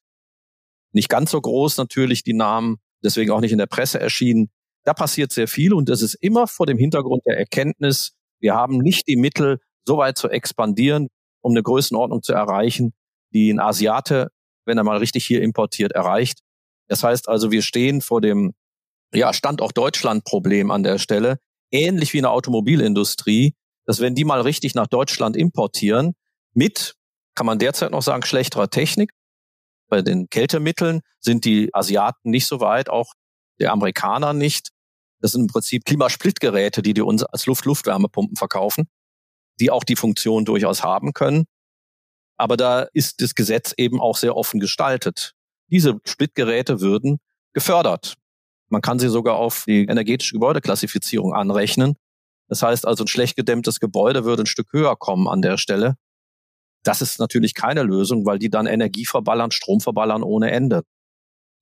Nicht 0.92 1.08
ganz 1.08 1.30
so 1.30 1.40
groß 1.40 1.76
natürlich 1.76 2.22
die 2.22 2.34
Namen, 2.34 2.76
deswegen 3.02 3.30
auch 3.30 3.40
nicht 3.40 3.52
in 3.52 3.58
der 3.58 3.66
Presse 3.66 4.00
erschienen. 4.00 4.50
Da 4.84 4.94
passiert 4.94 5.32
sehr 5.32 5.48
viel 5.48 5.72
und 5.72 5.88
das 5.88 6.02
ist 6.02 6.14
immer 6.14 6.46
vor 6.46 6.66
dem 6.66 6.78
Hintergrund 6.78 7.22
der 7.26 7.38
Erkenntnis, 7.38 8.12
wir 8.40 8.54
haben 8.54 8.78
nicht 8.78 9.06
die 9.06 9.16
Mittel, 9.16 9.60
so 9.86 9.98
weit 9.98 10.18
zu 10.18 10.28
expandieren, 10.28 11.08
um 11.40 11.52
eine 11.52 11.62
Größenordnung 11.62 12.22
zu 12.22 12.32
erreichen, 12.32 12.92
die 13.32 13.50
ein 13.52 13.60
Asiate 13.60 14.30
wenn 14.64 14.78
er 14.78 14.84
mal 14.84 14.98
richtig 14.98 15.24
hier 15.24 15.42
importiert, 15.42 15.92
erreicht. 15.92 16.40
Das 16.88 17.02
heißt 17.02 17.28
also, 17.28 17.50
wir 17.50 17.62
stehen 17.62 18.00
vor 18.00 18.20
dem 18.20 18.54
ja, 19.14 19.32
Standort 19.32 19.76
Deutschland 19.76 20.24
Problem 20.24 20.70
an 20.70 20.82
der 20.82 20.98
Stelle, 20.98 21.38
ähnlich 21.70 22.12
wie 22.12 22.18
in 22.18 22.24
der 22.24 22.32
Automobilindustrie, 22.32 23.54
dass 23.86 24.00
wenn 24.00 24.14
die 24.14 24.24
mal 24.24 24.40
richtig 24.40 24.74
nach 24.74 24.86
Deutschland 24.86 25.36
importieren, 25.36 26.14
mit, 26.54 26.94
kann 27.34 27.46
man 27.46 27.58
derzeit 27.58 27.90
noch 27.90 28.02
sagen, 28.02 28.24
schlechterer 28.24 28.70
Technik. 28.70 29.12
Bei 29.88 30.02
den 30.02 30.28
Kältemitteln 30.28 31.00
sind 31.20 31.44
die 31.44 31.70
Asiaten 31.74 32.30
nicht 32.30 32.46
so 32.46 32.60
weit, 32.60 32.88
auch 32.88 33.12
der 33.60 33.72
Amerikaner 33.72 34.32
nicht. 34.32 34.70
Das 35.20 35.32
sind 35.32 35.42
im 35.42 35.46
Prinzip 35.46 35.84
Klimasplittgeräte, 35.84 36.82
die 36.82 36.94
die 36.94 37.02
uns 37.02 37.22
als 37.22 37.46
Luft-Luftwärmepumpen 37.46 38.36
verkaufen, 38.36 38.88
die 39.60 39.70
auch 39.70 39.84
die 39.84 39.96
Funktion 39.96 40.44
durchaus 40.44 40.82
haben 40.82 41.12
können. 41.12 41.44
Aber 42.42 42.56
da 42.56 42.88
ist 42.92 43.22
das 43.22 43.36
Gesetz 43.36 43.72
eben 43.76 44.00
auch 44.00 44.16
sehr 44.16 44.36
offen 44.36 44.58
gestaltet. 44.58 45.34
Diese 45.70 46.00
Splitgeräte 46.04 46.80
würden 46.80 47.20
gefördert. 47.52 48.16
Man 48.68 48.82
kann 48.82 48.98
sie 48.98 49.08
sogar 49.08 49.36
auf 49.36 49.62
die 49.68 49.84
energetische 49.84 50.32
Gebäudeklassifizierung 50.32 51.34
anrechnen. 51.34 51.94
Das 52.48 52.60
heißt 52.64 52.84
also, 52.84 53.04
ein 53.04 53.06
schlecht 53.06 53.36
gedämmtes 53.36 53.78
Gebäude 53.78 54.24
würde 54.24 54.42
ein 54.42 54.46
Stück 54.46 54.72
höher 54.72 54.96
kommen 54.96 55.28
an 55.28 55.40
der 55.40 55.56
Stelle. 55.56 55.94
Das 56.82 57.00
ist 57.00 57.20
natürlich 57.20 57.54
keine 57.54 57.84
Lösung, 57.84 58.26
weil 58.26 58.40
die 58.40 58.50
dann 58.50 58.66
Energie 58.66 59.06
verballern, 59.06 59.52
Strom 59.52 59.80
verballern 59.80 60.24
ohne 60.24 60.50
Ende. 60.50 60.82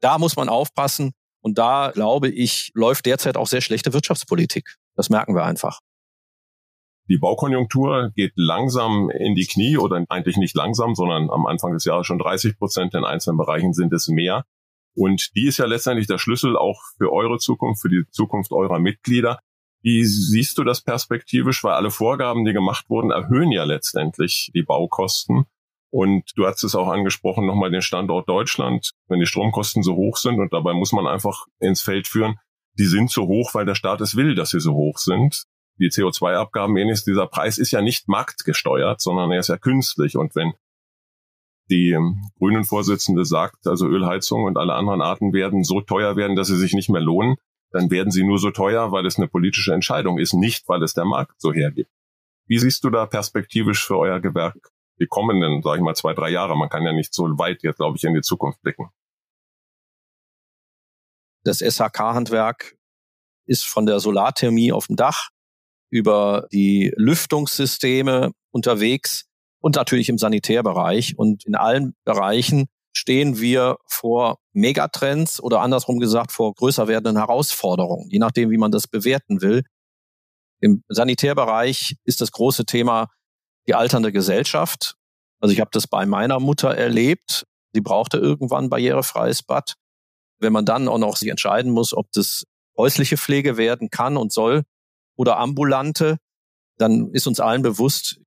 Da 0.00 0.16
muss 0.16 0.36
man 0.36 0.48
aufpassen. 0.48 1.12
Und 1.42 1.58
da, 1.58 1.90
glaube 1.92 2.30
ich, 2.30 2.70
läuft 2.72 3.04
derzeit 3.04 3.36
auch 3.36 3.48
sehr 3.48 3.60
schlechte 3.60 3.92
Wirtschaftspolitik. 3.92 4.76
Das 4.96 5.10
merken 5.10 5.34
wir 5.34 5.44
einfach. 5.44 5.80
Die 7.10 7.18
Baukonjunktur 7.18 8.12
geht 8.14 8.34
langsam 8.36 9.10
in 9.10 9.34
die 9.34 9.46
Knie 9.46 9.76
oder 9.76 10.04
eigentlich 10.08 10.36
nicht 10.36 10.54
langsam, 10.54 10.94
sondern 10.94 11.28
am 11.28 11.44
Anfang 11.44 11.72
des 11.72 11.84
Jahres 11.84 12.06
schon 12.06 12.20
30 12.20 12.56
Prozent. 12.56 12.94
In 12.94 13.04
einzelnen 13.04 13.36
Bereichen 13.36 13.72
sind 13.72 13.92
es 13.92 14.06
mehr. 14.06 14.44
Und 14.94 15.34
die 15.34 15.48
ist 15.48 15.58
ja 15.58 15.66
letztendlich 15.66 16.06
der 16.06 16.18
Schlüssel 16.18 16.56
auch 16.56 16.80
für 16.98 17.12
eure 17.12 17.38
Zukunft, 17.38 17.82
für 17.82 17.88
die 17.88 18.04
Zukunft 18.12 18.52
eurer 18.52 18.78
Mitglieder. 18.78 19.40
Wie 19.82 20.04
siehst 20.04 20.56
du 20.58 20.62
das 20.62 20.82
perspektivisch? 20.82 21.64
Weil 21.64 21.72
alle 21.72 21.90
Vorgaben, 21.90 22.44
die 22.44 22.52
gemacht 22.52 22.84
wurden, 22.88 23.10
erhöhen 23.10 23.50
ja 23.50 23.64
letztendlich 23.64 24.52
die 24.54 24.62
Baukosten. 24.62 25.46
Und 25.90 26.30
du 26.36 26.46
hast 26.46 26.62
es 26.62 26.76
auch 26.76 26.86
angesprochen, 26.86 27.44
nochmal 27.44 27.72
den 27.72 27.82
Standort 27.82 28.28
Deutschland. 28.28 28.92
Wenn 29.08 29.18
die 29.18 29.26
Stromkosten 29.26 29.82
so 29.82 29.96
hoch 29.96 30.16
sind, 30.16 30.38
und 30.38 30.52
dabei 30.52 30.74
muss 30.74 30.92
man 30.92 31.08
einfach 31.08 31.46
ins 31.58 31.80
Feld 31.80 32.06
führen, 32.06 32.38
die 32.78 32.86
sind 32.86 33.10
so 33.10 33.26
hoch, 33.26 33.52
weil 33.54 33.66
der 33.66 33.74
Staat 33.74 34.00
es 34.00 34.14
will, 34.14 34.36
dass 34.36 34.50
sie 34.50 34.60
so 34.60 34.74
hoch 34.74 34.98
sind 34.98 35.46
die 35.80 35.88
CO2-Abgaben 35.88 36.76
ähnliches, 36.76 37.04
dieser 37.04 37.26
Preis 37.26 37.58
ist 37.58 37.70
ja 37.70 37.80
nicht 37.80 38.06
marktgesteuert, 38.06 39.00
sondern 39.00 39.32
er 39.32 39.40
ist 39.40 39.48
ja 39.48 39.56
künstlich. 39.56 40.16
Und 40.16 40.34
wenn 40.34 40.52
die 41.70 41.96
grünen 42.38 42.64
Vorsitzende 42.64 43.24
sagt, 43.24 43.66
also 43.66 43.86
Ölheizung 43.86 44.44
und 44.44 44.58
alle 44.58 44.74
anderen 44.74 45.00
Arten 45.00 45.32
werden 45.32 45.64
so 45.64 45.80
teuer 45.80 46.16
werden, 46.16 46.36
dass 46.36 46.48
sie 46.48 46.58
sich 46.58 46.74
nicht 46.74 46.90
mehr 46.90 47.00
lohnen, 47.00 47.36
dann 47.70 47.90
werden 47.90 48.10
sie 48.10 48.24
nur 48.24 48.38
so 48.38 48.50
teuer, 48.50 48.92
weil 48.92 49.06
es 49.06 49.16
eine 49.16 49.28
politische 49.28 49.72
Entscheidung 49.72 50.18
ist, 50.18 50.34
nicht 50.34 50.68
weil 50.68 50.82
es 50.82 50.92
der 50.92 51.04
Markt 51.04 51.40
so 51.40 51.52
hergibt. 51.52 51.90
Wie 52.46 52.58
siehst 52.58 52.84
du 52.84 52.90
da 52.90 53.06
perspektivisch 53.06 53.86
für 53.86 53.96
euer 53.96 54.20
Gewerk 54.20 54.72
die 54.98 55.06
kommenden, 55.06 55.62
sage 55.62 55.78
ich 55.78 55.84
mal, 55.84 55.94
zwei, 55.94 56.12
drei 56.12 56.30
Jahre? 56.30 56.56
Man 56.56 56.68
kann 56.68 56.84
ja 56.84 56.92
nicht 56.92 57.14
so 57.14 57.24
weit 57.38 57.62
jetzt, 57.62 57.76
glaube 57.76 57.96
ich, 57.96 58.04
in 58.04 58.12
die 58.12 58.22
Zukunft 58.22 58.60
blicken. 58.60 58.90
Das 61.44 61.60
SHK-Handwerk 61.60 62.76
ist 63.46 63.64
von 63.64 63.86
der 63.86 64.00
Solarthermie 64.00 64.72
auf 64.72 64.88
dem 64.88 64.96
Dach 64.96 65.30
über 65.90 66.46
die 66.52 66.92
Lüftungssysteme 66.96 68.32
unterwegs 68.50 69.26
und 69.60 69.76
natürlich 69.76 70.08
im 70.08 70.18
Sanitärbereich. 70.18 71.18
Und 71.18 71.44
in 71.44 71.54
allen 71.54 71.94
Bereichen 72.04 72.68
stehen 72.92 73.40
wir 73.40 73.76
vor 73.86 74.38
Megatrends 74.52 75.40
oder 75.40 75.60
andersrum 75.60 75.98
gesagt 75.98 76.32
vor 76.32 76.54
größer 76.54 76.88
werdenden 76.88 77.18
Herausforderungen, 77.18 78.08
je 78.10 78.18
nachdem, 78.18 78.50
wie 78.50 78.58
man 78.58 78.72
das 78.72 78.88
bewerten 78.88 79.42
will. 79.42 79.62
Im 80.60 80.82
Sanitärbereich 80.88 81.96
ist 82.04 82.20
das 82.20 82.32
große 82.32 82.66
Thema 82.66 83.08
die 83.66 83.74
alternde 83.74 84.12
Gesellschaft. 84.12 84.96
Also 85.40 85.52
ich 85.52 85.60
habe 85.60 85.70
das 85.72 85.86
bei 85.86 86.04
meiner 86.06 86.38
Mutter 86.40 86.76
erlebt. 86.76 87.46
Sie 87.72 87.80
brauchte 87.80 88.18
irgendwann 88.18 88.68
barrierefreies 88.68 89.42
Bad. 89.42 89.74
Wenn 90.38 90.52
man 90.52 90.64
dann 90.64 90.88
auch 90.88 90.98
noch 90.98 91.16
sich 91.16 91.30
entscheiden 91.30 91.72
muss, 91.72 91.94
ob 91.94 92.10
das 92.12 92.44
häusliche 92.76 93.16
Pflege 93.16 93.56
werden 93.56 93.90
kann 93.90 94.16
und 94.16 94.32
soll, 94.32 94.64
oder 95.20 95.36
ambulante, 95.36 96.16
dann 96.78 97.10
ist 97.12 97.26
uns 97.26 97.40
allen 97.40 97.60
bewusst, 97.60 98.20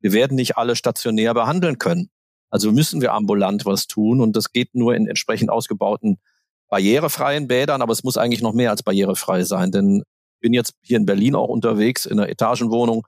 wir 0.00 0.12
werden 0.12 0.34
nicht 0.34 0.58
alle 0.58 0.76
stationär 0.76 1.32
behandeln 1.32 1.78
können. 1.78 2.10
Also 2.50 2.70
müssen 2.70 3.00
wir 3.00 3.14
ambulant 3.14 3.64
was 3.64 3.86
tun 3.86 4.20
und 4.20 4.36
das 4.36 4.52
geht 4.52 4.74
nur 4.74 4.94
in 4.94 5.06
entsprechend 5.06 5.48
ausgebauten 5.48 6.18
barrierefreien 6.68 7.48
Bädern, 7.48 7.80
aber 7.80 7.92
es 7.92 8.04
muss 8.04 8.18
eigentlich 8.18 8.42
noch 8.42 8.52
mehr 8.52 8.68
als 8.68 8.82
barrierefrei 8.82 9.44
sein, 9.44 9.72
denn 9.72 10.02
ich 10.34 10.40
bin 10.40 10.52
jetzt 10.52 10.74
hier 10.82 10.98
in 10.98 11.06
Berlin 11.06 11.34
auch 11.34 11.48
unterwegs 11.48 12.04
in 12.04 12.20
einer 12.20 12.28
Etagenwohnung. 12.28 13.06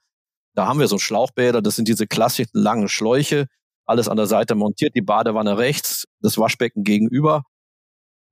Da 0.54 0.66
haben 0.66 0.80
wir 0.80 0.88
so 0.88 0.98
Schlauchbäder, 0.98 1.60
das 1.60 1.76
sind 1.76 1.88
diese 1.88 2.06
klassischen 2.06 2.48
langen 2.54 2.88
Schläuche, 2.88 3.48
alles 3.84 4.08
an 4.08 4.16
der 4.16 4.26
Seite 4.26 4.54
montiert, 4.54 4.94
die 4.94 5.02
Badewanne 5.02 5.58
rechts, 5.58 6.06
das 6.20 6.38
Waschbecken 6.38 6.84
gegenüber. 6.84 7.42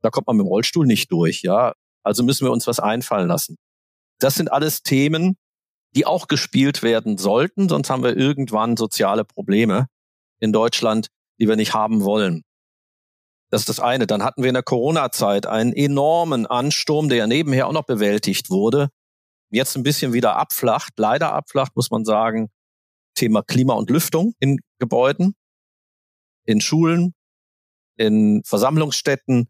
Da 0.00 0.08
kommt 0.08 0.28
man 0.28 0.38
mit 0.38 0.46
dem 0.46 0.48
Rollstuhl 0.48 0.86
nicht 0.86 1.12
durch, 1.12 1.42
ja. 1.42 1.74
Also 2.02 2.22
müssen 2.22 2.46
wir 2.46 2.52
uns 2.52 2.66
was 2.66 2.80
einfallen 2.80 3.28
lassen. 3.28 3.58
Das 4.18 4.34
sind 4.34 4.52
alles 4.52 4.82
Themen, 4.82 5.36
die 5.94 6.06
auch 6.06 6.28
gespielt 6.28 6.82
werden 6.82 7.18
sollten, 7.18 7.68
sonst 7.68 7.90
haben 7.90 8.02
wir 8.02 8.16
irgendwann 8.16 8.76
soziale 8.76 9.24
Probleme 9.24 9.86
in 10.40 10.52
Deutschland, 10.52 11.08
die 11.38 11.48
wir 11.48 11.56
nicht 11.56 11.74
haben 11.74 12.02
wollen. 12.02 12.42
Das 13.50 13.62
ist 13.62 13.68
das 13.68 13.80
eine. 13.80 14.06
Dann 14.06 14.24
hatten 14.24 14.42
wir 14.42 14.48
in 14.48 14.54
der 14.54 14.64
Corona-Zeit 14.64 15.46
einen 15.46 15.72
enormen 15.72 16.46
Ansturm, 16.46 17.08
der 17.08 17.18
ja 17.18 17.26
nebenher 17.26 17.68
auch 17.68 17.72
noch 17.72 17.84
bewältigt 17.84 18.50
wurde. 18.50 18.88
Jetzt 19.50 19.76
ein 19.76 19.84
bisschen 19.84 20.12
wieder 20.12 20.36
abflacht, 20.36 20.94
leider 20.96 21.32
abflacht, 21.32 21.76
muss 21.76 21.90
man 21.90 22.04
sagen. 22.04 22.50
Thema 23.14 23.42
Klima 23.42 23.74
und 23.74 23.90
Lüftung 23.90 24.34
in 24.40 24.58
Gebäuden, 24.80 25.36
in 26.44 26.60
Schulen, 26.60 27.14
in 27.96 28.42
Versammlungsstätten, 28.44 29.48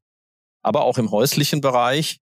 aber 0.63 0.85
auch 0.85 0.99
im 0.99 1.11
häuslichen 1.11 1.63
Bereich. 1.63 2.19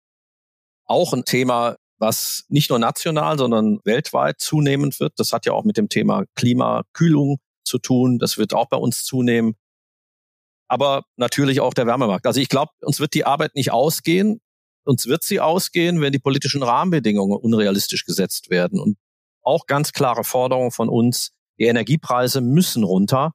Auch 0.83 1.13
ein 1.13 1.23
Thema, 1.23 1.77
was 1.99 2.45
nicht 2.49 2.69
nur 2.69 2.79
national, 2.79 3.37
sondern 3.37 3.79
weltweit 3.83 4.39
zunehmend 4.39 4.99
wird. 4.99 5.13
Das 5.17 5.33
hat 5.33 5.45
ja 5.45 5.53
auch 5.53 5.63
mit 5.63 5.77
dem 5.77 5.89
Thema 5.89 6.23
Klimakühlung 6.35 7.37
zu 7.63 7.77
tun. 7.77 8.19
Das 8.19 8.37
wird 8.37 8.53
auch 8.53 8.67
bei 8.67 8.77
uns 8.77 9.03
zunehmen 9.03 9.55
aber 10.69 11.03
natürlich 11.17 11.59
auch 11.59 11.73
der 11.73 11.87
Wärmemarkt. 11.87 12.27
Also 12.27 12.39
ich 12.39 12.47
glaube, 12.47 12.71
uns 12.81 12.99
wird 12.99 13.13
die 13.15 13.25
Arbeit 13.25 13.55
nicht 13.55 13.71
ausgehen. 13.71 14.39
Uns 14.85 15.07
wird 15.07 15.23
sie 15.23 15.39
ausgehen, 15.39 15.99
wenn 15.99 16.13
die 16.13 16.19
politischen 16.19 16.63
Rahmenbedingungen 16.63 17.37
unrealistisch 17.37 18.05
gesetzt 18.05 18.49
werden. 18.49 18.79
Und 18.79 18.97
auch 19.41 19.65
ganz 19.65 19.91
klare 19.91 20.23
Forderungen 20.23 20.71
von 20.71 20.87
uns, 20.87 21.31
die 21.57 21.65
Energiepreise 21.65 22.39
müssen 22.39 22.83
runter. 22.83 23.33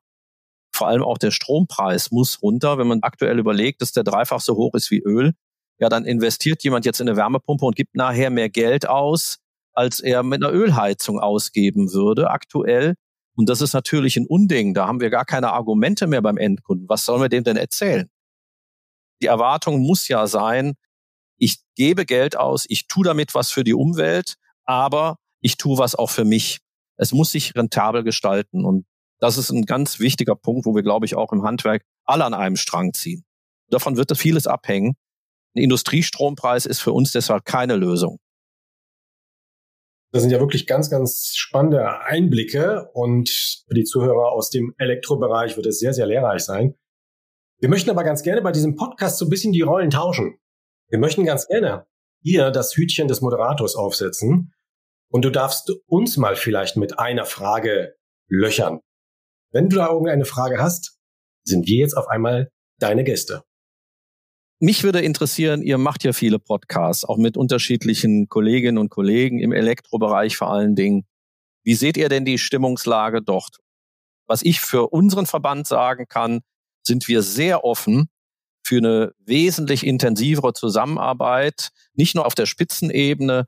Vor 0.72 0.86
allem 0.86 1.02
auch 1.02 1.18
der 1.18 1.32
Strompreis 1.32 2.12
muss 2.12 2.40
runter. 2.40 2.78
Wenn 2.78 2.86
man 2.86 3.02
aktuell 3.02 3.38
überlegt, 3.38 3.82
dass 3.82 3.92
der 3.92 4.04
dreifach 4.04 4.40
so 4.40 4.54
hoch 4.54 4.74
ist 4.74 4.90
wie 4.92 5.00
Öl, 5.00 5.34
ja, 5.78 5.88
dann 5.88 6.04
investiert 6.04 6.62
jemand 6.62 6.84
jetzt 6.84 7.00
in 7.00 7.08
eine 7.08 7.16
Wärmepumpe 7.16 7.64
und 7.64 7.76
gibt 7.76 7.94
nachher 7.94 8.30
mehr 8.30 8.48
Geld 8.48 8.88
aus, 8.88 9.38
als 9.72 10.00
er 10.00 10.22
mit 10.22 10.42
einer 10.42 10.52
Ölheizung 10.52 11.18
ausgeben 11.18 11.92
würde 11.92 12.30
aktuell. 12.30 12.94
Und 13.36 13.48
das 13.48 13.60
ist 13.60 13.72
natürlich 13.72 14.16
ein 14.16 14.26
Unding. 14.26 14.74
Da 14.74 14.86
haben 14.86 15.00
wir 15.00 15.10
gar 15.10 15.24
keine 15.24 15.52
Argumente 15.52 16.06
mehr 16.06 16.22
beim 16.22 16.36
Endkunden. 16.36 16.88
Was 16.88 17.04
sollen 17.04 17.22
wir 17.22 17.28
dem 17.28 17.42
denn 17.42 17.56
erzählen? 17.56 18.08
Die 19.20 19.26
Erwartung 19.26 19.80
muss 19.80 20.06
ja 20.08 20.26
sein, 20.26 20.74
ich 21.36 21.58
gebe 21.74 22.06
Geld 22.06 22.36
aus, 22.36 22.64
ich 22.68 22.86
tue 22.86 23.04
damit 23.04 23.34
was 23.34 23.50
für 23.50 23.64
die 23.64 23.74
Umwelt, 23.74 24.36
aber 24.64 25.16
ich 25.40 25.56
tue 25.56 25.78
was 25.78 25.94
auch 25.94 26.10
für 26.10 26.24
mich. 26.24 26.60
Es 26.96 27.12
muss 27.12 27.32
sich 27.32 27.54
rentabel 27.56 28.04
gestalten. 28.04 28.64
Und 28.64 28.86
das 29.18 29.36
ist 29.36 29.50
ein 29.50 29.64
ganz 29.64 29.98
wichtiger 29.98 30.36
Punkt, 30.36 30.66
wo 30.66 30.74
wir, 30.74 30.82
glaube 30.82 31.06
ich, 31.06 31.16
auch 31.16 31.32
im 31.32 31.42
Handwerk 31.42 31.82
alle 32.04 32.24
an 32.24 32.34
einem 32.34 32.56
Strang 32.56 32.92
ziehen. 32.92 33.24
Davon 33.68 33.96
wird 33.96 34.16
vieles 34.16 34.46
abhängen. 34.46 34.94
Ein 35.54 35.62
Industriestrompreis 35.62 36.66
ist 36.66 36.80
für 36.80 36.92
uns 36.92 37.12
deshalb 37.12 37.44
keine 37.44 37.76
Lösung. 37.76 38.18
Das 40.12 40.22
sind 40.22 40.30
ja 40.30 40.38
wirklich 40.38 40.66
ganz, 40.66 40.90
ganz 40.90 41.32
spannende 41.34 42.02
Einblicke 42.02 42.88
und 42.92 43.30
für 43.66 43.74
die 43.74 43.82
Zuhörer 43.84 44.32
aus 44.32 44.48
dem 44.50 44.72
Elektrobereich 44.78 45.56
wird 45.56 45.66
es 45.66 45.80
sehr, 45.80 45.92
sehr 45.92 46.06
lehrreich 46.06 46.44
sein. 46.44 46.74
Wir 47.58 47.68
möchten 47.68 47.90
aber 47.90 48.04
ganz 48.04 48.22
gerne 48.22 48.42
bei 48.42 48.52
diesem 48.52 48.76
Podcast 48.76 49.18
so 49.18 49.26
ein 49.26 49.28
bisschen 49.28 49.52
die 49.52 49.62
Rollen 49.62 49.90
tauschen. 49.90 50.38
Wir 50.88 50.98
möchten 50.98 51.24
ganz 51.24 51.48
gerne 51.48 51.86
hier 52.22 52.50
das 52.50 52.76
Hütchen 52.76 53.08
des 53.08 53.22
Moderators 53.22 53.74
aufsetzen 53.74 54.54
und 55.10 55.24
du 55.24 55.30
darfst 55.30 55.72
uns 55.86 56.16
mal 56.16 56.36
vielleicht 56.36 56.76
mit 56.76 56.98
einer 56.98 57.24
Frage 57.24 57.96
löchern. 58.28 58.80
Wenn 59.52 59.68
du 59.68 59.76
da 59.76 59.88
irgendeine 59.88 60.24
Frage 60.24 60.58
hast, 60.60 60.98
sind 61.44 61.66
wir 61.66 61.78
jetzt 61.78 61.96
auf 61.96 62.08
einmal 62.08 62.50
deine 62.78 63.04
Gäste. 63.04 63.42
Mich 64.64 64.82
würde 64.82 65.02
interessieren, 65.02 65.60
ihr 65.60 65.76
macht 65.76 66.04
ja 66.04 66.14
viele 66.14 66.38
Podcasts, 66.38 67.04
auch 67.04 67.18
mit 67.18 67.36
unterschiedlichen 67.36 68.30
Kolleginnen 68.30 68.78
und 68.78 68.88
Kollegen 68.88 69.38
im 69.38 69.52
Elektrobereich 69.52 70.38
vor 70.38 70.50
allen 70.50 70.74
Dingen. 70.74 71.04
Wie 71.64 71.74
seht 71.74 71.98
ihr 71.98 72.08
denn 72.08 72.24
die 72.24 72.38
Stimmungslage 72.38 73.20
dort? 73.20 73.58
Was 74.26 74.40
ich 74.40 74.62
für 74.62 74.88
unseren 74.88 75.26
Verband 75.26 75.66
sagen 75.66 76.06
kann, 76.08 76.40
sind 76.82 77.08
wir 77.08 77.20
sehr 77.20 77.62
offen 77.62 78.08
für 78.66 78.78
eine 78.78 79.12
wesentlich 79.18 79.86
intensivere 79.86 80.54
Zusammenarbeit, 80.54 81.68
nicht 81.92 82.14
nur 82.14 82.24
auf 82.24 82.34
der 82.34 82.46
Spitzenebene, 82.46 83.44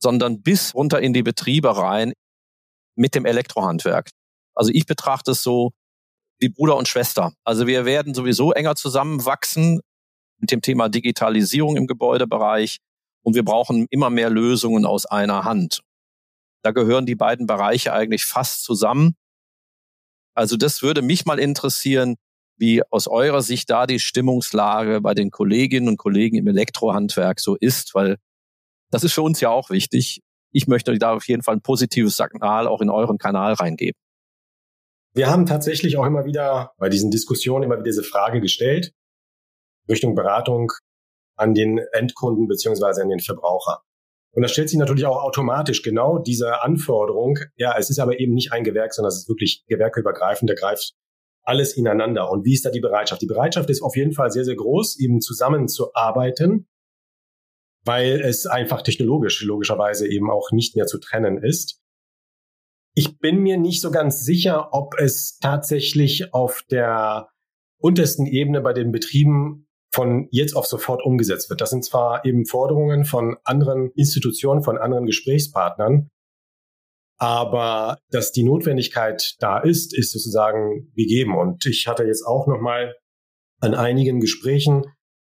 sondern 0.00 0.42
bis 0.42 0.72
runter 0.72 1.00
in 1.00 1.14
die 1.14 1.24
Betriebe 1.24 1.76
rein 1.76 2.12
mit 2.94 3.16
dem 3.16 3.26
Elektrohandwerk. 3.26 4.10
Also 4.54 4.70
ich 4.72 4.86
betrachte 4.86 5.32
es 5.32 5.42
so 5.42 5.72
wie 6.38 6.48
Bruder 6.48 6.76
und 6.76 6.86
Schwester. 6.86 7.32
Also 7.42 7.66
wir 7.66 7.84
werden 7.84 8.14
sowieso 8.14 8.52
enger 8.52 8.76
zusammenwachsen 8.76 9.80
mit 10.38 10.50
dem 10.50 10.62
Thema 10.62 10.88
Digitalisierung 10.88 11.76
im 11.76 11.86
Gebäudebereich 11.86 12.78
und 13.22 13.34
wir 13.34 13.44
brauchen 13.44 13.86
immer 13.90 14.10
mehr 14.10 14.30
Lösungen 14.30 14.86
aus 14.86 15.06
einer 15.06 15.44
Hand. 15.44 15.82
Da 16.62 16.72
gehören 16.72 17.06
die 17.06 17.14
beiden 17.14 17.46
Bereiche 17.46 17.92
eigentlich 17.92 18.24
fast 18.24 18.64
zusammen. 18.64 19.14
Also 20.34 20.56
das 20.56 20.82
würde 20.82 21.02
mich 21.02 21.24
mal 21.24 21.38
interessieren, 21.38 22.16
wie 22.56 22.82
aus 22.90 23.06
eurer 23.06 23.42
Sicht 23.42 23.70
da 23.70 23.86
die 23.86 24.00
Stimmungslage 24.00 25.00
bei 25.00 25.14
den 25.14 25.30
Kolleginnen 25.30 25.88
und 25.88 25.96
Kollegen 25.96 26.36
im 26.36 26.48
Elektrohandwerk 26.48 27.40
so 27.40 27.56
ist, 27.56 27.94
weil 27.94 28.16
das 28.90 29.04
ist 29.04 29.12
für 29.12 29.22
uns 29.22 29.40
ja 29.40 29.50
auch 29.50 29.70
wichtig. 29.70 30.20
Ich 30.50 30.66
möchte 30.66 30.96
da 30.98 31.12
auf 31.14 31.28
jeden 31.28 31.42
Fall 31.42 31.56
ein 31.56 31.60
positives 31.62 32.16
Signal 32.16 32.66
auch 32.66 32.80
in 32.80 32.90
euren 32.90 33.18
Kanal 33.18 33.52
reingeben. 33.54 34.00
Wir 35.14 35.28
haben 35.30 35.46
tatsächlich 35.46 35.96
auch 35.96 36.06
immer 36.06 36.24
wieder 36.24 36.72
bei 36.78 36.88
diesen 36.88 37.10
Diskussionen 37.10 37.64
immer 37.64 37.76
wieder 37.76 37.84
diese 37.84 38.02
Frage 38.02 38.40
gestellt, 38.40 38.92
Richtung 39.88 40.14
Beratung 40.14 40.72
an 41.36 41.54
den 41.54 41.78
Endkunden 41.92 42.48
beziehungsweise 42.48 43.02
an 43.02 43.08
den 43.08 43.20
Verbraucher. 43.20 43.82
Und 44.32 44.42
da 44.42 44.48
stellt 44.48 44.68
sich 44.68 44.78
natürlich 44.78 45.06
auch 45.06 45.22
automatisch 45.22 45.82
genau 45.82 46.18
diese 46.18 46.62
Anforderung. 46.62 47.38
Ja, 47.56 47.76
es 47.78 47.90
ist 47.90 47.98
aber 47.98 48.20
eben 48.20 48.34
nicht 48.34 48.52
ein 48.52 48.64
Gewerk, 48.64 48.92
sondern 48.92 49.08
es 49.08 49.18
ist 49.18 49.28
wirklich 49.28 49.64
gewerkeübergreifend. 49.66 50.50
Da 50.50 50.54
greift 50.54 50.94
alles 51.42 51.76
ineinander. 51.76 52.30
Und 52.30 52.44
wie 52.44 52.52
ist 52.52 52.64
da 52.64 52.70
die 52.70 52.80
Bereitschaft? 52.80 53.22
Die 53.22 53.26
Bereitschaft 53.26 53.70
ist 53.70 53.82
auf 53.82 53.96
jeden 53.96 54.12
Fall 54.12 54.30
sehr, 54.30 54.44
sehr 54.44 54.56
groß, 54.56 55.00
eben 55.00 55.20
zusammenzuarbeiten, 55.20 56.68
weil 57.84 58.20
es 58.20 58.46
einfach 58.46 58.82
technologisch 58.82 59.42
logischerweise 59.42 60.06
eben 60.06 60.30
auch 60.30 60.50
nicht 60.52 60.76
mehr 60.76 60.86
zu 60.86 60.98
trennen 60.98 61.42
ist. 61.42 61.80
Ich 62.94 63.18
bin 63.18 63.38
mir 63.38 63.56
nicht 63.56 63.80
so 63.80 63.90
ganz 63.90 64.24
sicher, 64.24 64.74
ob 64.74 64.98
es 64.98 65.38
tatsächlich 65.38 66.34
auf 66.34 66.64
der 66.70 67.28
untersten 67.80 68.26
Ebene 68.26 68.60
bei 68.60 68.72
den 68.72 68.92
Betrieben 68.92 69.67
von 69.98 70.28
jetzt 70.30 70.54
auf 70.54 70.66
sofort 70.66 71.04
umgesetzt 71.04 71.50
wird. 71.50 71.60
Das 71.60 71.70
sind 71.70 71.84
zwar 71.84 72.24
eben 72.24 72.46
Forderungen 72.46 73.04
von 73.04 73.36
anderen 73.42 73.90
Institutionen, 73.96 74.62
von 74.62 74.78
anderen 74.78 75.06
Gesprächspartnern, 75.06 76.08
aber 77.18 77.98
dass 78.12 78.30
die 78.30 78.44
Notwendigkeit 78.44 79.34
da 79.40 79.58
ist, 79.58 79.92
ist 79.98 80.12
sozusagen 80.12 80.92
gegeben. 80.94 81.36
Und 81.36 81.66
ich 81.66 81.88
hatte 81.88 82.04
jetzt 82.04 82.24
auch 82.24 82.46
noch 82.46 82.60
mal 82.60 82.94
an 83.60 83.74
einigen 83.74 84.20
Gesprächen 84.20 84.84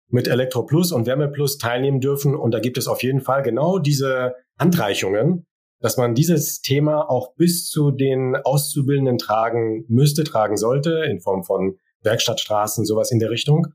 mit 0.08 0.30
Elektroplus 0.30 0.94
und 0.94 1.08
Wärmeplus 1.08 1.58
teilnehmen 1.58 2.00
dürfen. 2.00 2.34
Und 2.34 2.54
da 2.54 2.62
gibt 2.62 2.78
es 2.78 2.88
auf 2.88 3.04
jeden 3.04 3.20
Fall 3.20 3.44
genau 3.44 3.80
diese 3.80 4.34
Handreichungen, 4.58 5.46
dass 5.82 5.98
man 5.98 6.16
dieses 6.16 6.62
Thema 6.62 7.10
auch 7.10 7.36
bis 7.36 7.68
zu 7.68 7.92
den 7.92 8.38
Auszubildenden 8.38 9.18
tragen 9.18 9.84
müsste, 9.90 10.24
tragen 10.24 10.56
sollte, 10.56 11.04
in 11.04 11.20
Form 11.20 11.44
von 11.44 11.80
Werkstattstraßen, 12.04 12.86
sowas 12.86 13.12
in 13.12 13.20
der 13.20 13.30
Richtung 13.30 13.74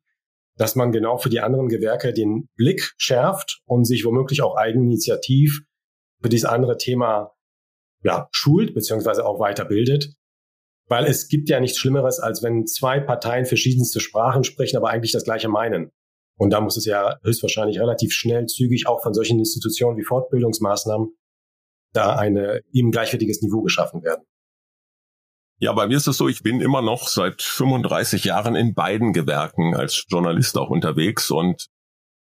dass 0.59 0.75
man 0.75 0.93
genau 0.93 1.17
für 1.17 1.31
die 1.31 1.41
anderen 1.41 1.69
Gewerke 1.69 2.13
den 2.13 2.49
Blick 2.57 2.93
schärft 2.99 3.63
und 3.65 3.85
sich 3.85 4.05
womöglich 4.05 4.43
auch 4.43 4.57
eigeninitiativ 4.57 5.63
für 6.21 6.29
dieses 6.29 6.49
andere 6.49 6.77
Thema 6.77 7.33
ja, 8.03 8.29
schult 8.33 8.75
beziehungsweise 8.75 9.25
auch 9.25 9.41
weiterbildet. 9.41 10.15
Weil 10.89 11.05
es 11.05 11.29
gibt 11.29 11.49
ja 11.49 11.61
nichts 11.61 11.79
Schlimmeres, 11.79 12.19
als 12.19 12.43
wenn 12.43 12.67
zwei 12.67 12.99
Parteien 12.99 13.47
verschiedenste 13.47 14.01
Sprachen 14.01 14.43
sprechen, 14.43 14.77
aber 14.77 14.91
eigentlich 14.91 15.13
das 15.13 15.25
gleiche 15.25 15.49
meinen. 15.49 15.91
Und 16.39 16.51
da 16.51 16.61
muss 16.61 16.77
es 16.77 16.87
ja 16.87 17.19
höchstwahrscheinlich 17.23 17.79
relativ 17.79 18.13
schnell, 18.13 18.47
zügig 18.47 18.87
auch 18.87 19.03
von 19.03 19.13
solchen 19.13 19.39
Institutionen 19.39 19.99
wie 19.99 20.05
Fortbildungsmaßnahmen 20.05 21.09
da 21.93 22.17
eine 22.17 22.63
ihm 22.73 22.91
gleichwertiges 22.91 23.43
Niveau 23.43 23.63
geschaffen 23.63 24.03
werden. 24.03 24.25
Ja, 25.61 25.73
bei 25.73 25.89
mir 25.89 25.97
ist 25.97 26.07
es 26.07 26.17
so, 26.17 26.29
ich 26.29 26.43
bin 26.45 26.61
immer 26.61 26.83
noch 26.83 27.09
seit 27.09 27.43
35 27.43 28.25
Jahren 28.25 28.55
in 28.55 28.75
beiden 28.75 29.13
Gewerken 29.13 29.75
als 29.75 30.05
Journalist 30.09 30.57
auch 30.57 30.71
unterwegs 30.71 31.31
und 31.33 31.67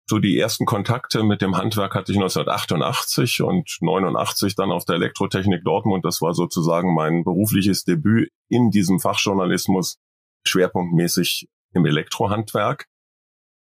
so 0.09 0.21
die 0.21 0.39
ersten 0.39 0.67
Kontakte 0.67 1.25
mit 1.25 1.43
dem 1.43 1.57
Handwerk 1.57 1.97
hatte 1.97 2.13
ich 2.13 2.19
1988 2.19 3.43
und 3.43 3.79
89 3.81 4.55
dann 4.55 4.71
auf 4.71 4.85
der 4.85 4.95
Elektrotechnik 4.95 5.65
Dortmund. 5.65 6.05
Das 6.05 6.23
war 6.23 6.33
sozusagen 6.33 6.95
mein 6.95 7.25
berufliches 7.25 7.83
Debüt 7.83 8.31
in 8.49 8.71
diesem 8.71 9.01
Fachjournalismus, 9.01 9.99
schwerpunktmäßig 10.47 11.49
im 11.75 11.85
Elektrohandwerk. 11.85 12.87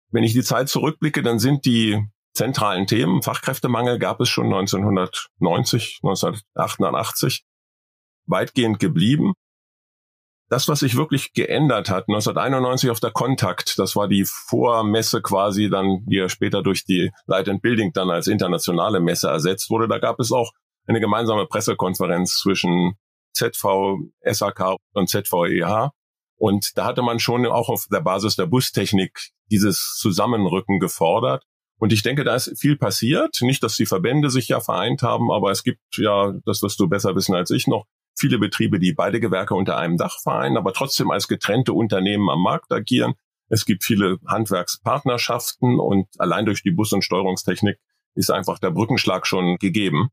Wenn 0.10 0.24
ich 0.24 0.34
die 0.34 0.42
Zeit 0.42 0.70
zurückblicke, 0.70 1.22
dann 1.22 1.38
sind 1.38 1.66
die 1.66 2.04
zentralen 2.34 2.88
Themen, 2.88 3.22
Fachkräftemangel 3.22 4.00
gab 4.00 4.20
es 4.20 4.30
schon 4.30 4.46
1990, 4.46 6.00
1988, 6.02 7.44
weitgehend 8.26 8.80
geblieben. 8.80 9.34
Das, 10.52 10.68
was 10.68 10.80
sich 10.80 10.98
wirklich 10.98 11.32
geändert 11.32 11.90
hat, 11.90 12.10
1991 12.10 12.90
auf 12.90 13.00
der 13.00 13.12
Kontakt, 13.12 13.80
das 13.80 13.96
war 13.96 14.10
die 14.10 14.26
Vormesse 14.26 15.22
quasi 15.22 15.70
dann, 15.70 16.06
die 16.08 16.18
ja 16.18 16.28
später 16.28 16.62
durch 16.62 16.84
die 16.84 17.10
Light 17.26 17.48
and 17.48 17.62
Building 17.62 17.94
dann 17.94 18.10
als 18.10 18.28
internationale 18.28 19.00
Messe 19.00 19.30
ersetzt 19.30 19.70
wurde. 19.70 19.88
Da 19.88 20.00
gab 20.00 20.20
es 20.20 20.34
auch 20.34 20.52
eine 20.88 21.00
gemeinsame 21.00 21.46
Pressekonferenz 21.48 22.38
zwischen 22.40 22.96
ZV, 23.34 24.00
SAK 24.26 24.76
und 24.94 25.10
ZVEH. 25.10 25.92
Und 26.36 26.78
da 26.78 26.84
hatte 26.84 27.02
man 27.02 27.20
schon 27.20 27.46
auch 27.46 27.70
auf 27.70 27.86
der 27.90 28.02
Basis 28.02 28.36
der 28.36 28.48
Bustechnik 28.48 29.30
dieses 29.50 29.96
Zusammenrücken 30.02 30.80
gefordert. 30.80 31.46
Und 31.80 31.94
ich 31.94 32.04
denke, 32.04 32.26
da 32.26 32.36
ist 32.36 32.60
viel 32.60 32.76
passiert. 32.76 33.38
Nicht, 33.40 33.64
dass 33.64 33.78
die 33.78 33.86
Verbände 33.86 34.30
sich 34.30 34.50
ja 34.50 34.60
vereint 34.60 35.02
haben, 35.02 35.32
aber 35.32 35.52
es 35.52 35.64
gibt 35.64 35.80
ja, 35.96 36.34
das 36.46 36.62
wirst 36.62 36.78
du 36.82 36.90
besser 36.90 37.16
wissen 37.16 37.36
als 37.36 37.52
ich 37.52 37.68
noch, 37.68 37.86
viele 38.18 38.40
Betriebe, 38.40 38.80
die 38.80 38.94
beide 38.94 39.20
Gewerke 39.20 39.56
unter 39.56 39.78
einem 39.78 39.98
Dach 39.98 40.20
vereinen, 40.22 40.58
aber 40.58 40.74
trotzdem 40.74 41.12
als 41.12 41.28
getrennte 41.28 41.74
Unternehmen 41.74 42.30
am 42.30 42.42
Markt 42.42 42.72
agieren. 42.72 43.14
Es 43.50 43.66
gibt 43.66 43.84
viele 43.84 44.18
Handwerkspartnerschaften 44.28 45.80
und 45.80 46.08
allein 46.18 46.46
durch 46.46 46.64
die 46.64 46.72
Bus- 46.72 46.94
und 46.94 47.04
Steuerungstechnik 47.04 47.78
ist 48.16 48.32
einfach 48.32 48.60
der 48.60 48.72
Brückenschlag 48.72 49.28
schon 49.28 49.58
gegeben. 49.58 50.10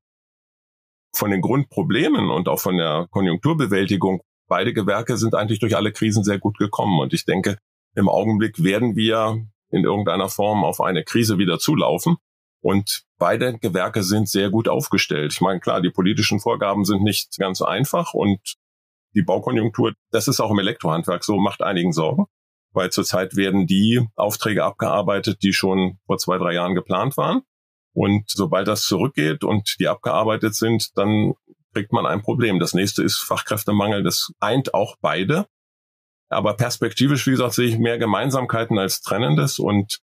Von 1.14 1.30
den 1.30 1.40
Grundproblemen 1.40 2.30
und 2.30 2.48
auch 2.48 2.60
von 2.60 2.76
der 2.76 3.06
Konjunkturbewältigung, 3.10 4.22
beide 4.46 4.72
Gewerke 4.72 5.16
sind 5.16 5.34
eigentlich 5.34 5.58
durch 5.58 5.76
alle 5.76 5.92
Krisen 5.92 6.24
sehr 6.24 6.38
gut 6.38 6.58
gekommen. 6.58 7.00
Und 7.00 7.12
ich 7.14 7.24
denke, 7.24 7.58
im 7.94 8.08
Augenblick 8.08 8.62
werden 8.62 8.96
wir 8.96 9.46
in 9.70 9.84
irgendeiner 9.84 10.28
Form 10.28 10.64
auf 10.64 10.80
eine 10.80 11.04
Krise 11.04 11.38
wieder 11.38 11.58
zulaufen. 11.58 12.16
Und 12.60 13.02
beide 13.18 13.58
Gewerke 13.58 14.02
sind 14.02 14.28
sehr 14.28 14.50
gut 14.50 14.68
aufgestellt. 14.68 15.32
Ich 15.32 15.40
meine, 15.40 15.60
klar, 15.60 15.80
die 15.80 15.90
politischen 15.90 16.40
Vorgaben 16.40 16.84
sind 16.84 17.02
nicht 17.02 17.36
ganz 17.38 17.62
einfach 17.62 18.14
und 18.14 18.56
die 19.14 19.22
Baukonjunktur, 19.22 19.94
das 20.10 20.28
ist 20.28 20.40
auch 20.40 20.50
im 20.50 20.58
Elektrohandwerk 20.58 21.24
so, 21.24 21.38
macht 21.38 21.62
einigen 21.62 21.92
Sorgen, 21.92 22.26
weil 22.72 22.90
zurzeit 22.90 23.36
werden 23.36 23.66
die 23.66 24.06
Aufträge 24.16 24.64
abgearbeitet, 24.64 25.42
die 25.42 25.52
schon 25.52 25.98
vor 26.06 26.18
zwei, 26.18 26.38
drei 26.38 26.54
Jahren 26.54 26.74
geplant 26.74 27.16
waren. 27.16 27.42
Und 27.94 28.24
sobald 28.28 28.68
das 28.68 28.82
zurückgeht 28.82 29.44
und 29.44 29.76
die 29.80 29.88
abgearbeitet 29.88 30.54
sind, 30.54 30.96
dann 30.96 31.34
kriegt 31.72 31.92
man 31.92 32.06
ein 32.06 32.22
Problem. 32.22 32.60
Das 32.60 32.74
nächste 32.74 33.02
ist 33.02 33.18
Fachkräftemangel. 33.18 34.02
Das 34.02 34.30
eint 34.40 34.74
auch 34.74 34.96
beide. 35.00 35.46
Aber 36.28 36.54
perspektivisch, 36.54 37.26
wie 37.26 37.32
gesagt, 37.32 37.54
sehe 37.54 37.68
ich 37.68 37.78
mehr 37.78 37.98
Gemeinsamkeiten 37.98 38.78
als 38.78 39.00
Trennendes 39.00 39.58
und 39.58 40.00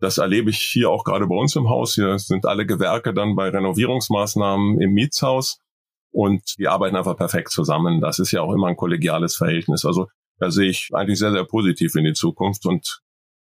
das 0.00 0.18
erlebe 0.18 0.50
ich 0.50 0.58
hier 0.58 0.90
auch 0.90 1.04
gerade 1.04 1.26
bei 1.26 1.36
uns 1.36 1.56
im 1.56 1.68
Haus. 1.68 1.94
Hier 1.94 2.18
sind 2.18 2.46
alle 2.46 2.66
Gewerke 2.66 3.14
dann 3.14 3.36
bei 3.36 3.48
Renovierungsmaßnahmen 3.48 4.80
im 4.80 4.92
Mietshaus 4.92 5.60
und 6.10 6.58
die 6.58 6.68
arbeiten 6.68 6.96
einfach 6.96 7.16
perfekt 7.16 7.50
zusammen. 7.50 8.00
Das 8.00 8.18
ist 8.18 8.32
ja 8.32 8.42
auch 8.42 8.52
immer 8.52 8.68
ein 8.68 8.76
kollegiales 8.76 9.36
Verhältnis. 9.36 9.84
Also 9.84 10.08
da 10.38 10.50
sehe 10.50 10.68
ich 10.68 10.90
eigentlich 10.92 11.18
sehr, 11.18 11.32
sehr 11.32 11.44
positiv 11.44 11.94
in 11.94 12.04
die 12.04 12.12
Zukunft 12.12 12.66
und 12.66 13.00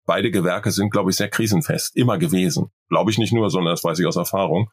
beide 0.07 0.31
Gewerke 0.31 0.71
sind, 0.71 0.91
glaube 0.91 1.11
ich, 1.11 1.17
sehr 1.17 1.31
krisenfest, 1.31 1.97
immer 1.97 2.19
gewesen. 2.19 2.71
Glaube 2.89 3.11
ich 3.11 3.19
nicht 3.19 3.33
nur, 3.33 3.49
sondern 3.51 3.73
das 3.73 3.85
weiß 3.85 3.99
ich 3.99 4.07
aus 4.07 4.17
Erfahrung. 4.17 4.71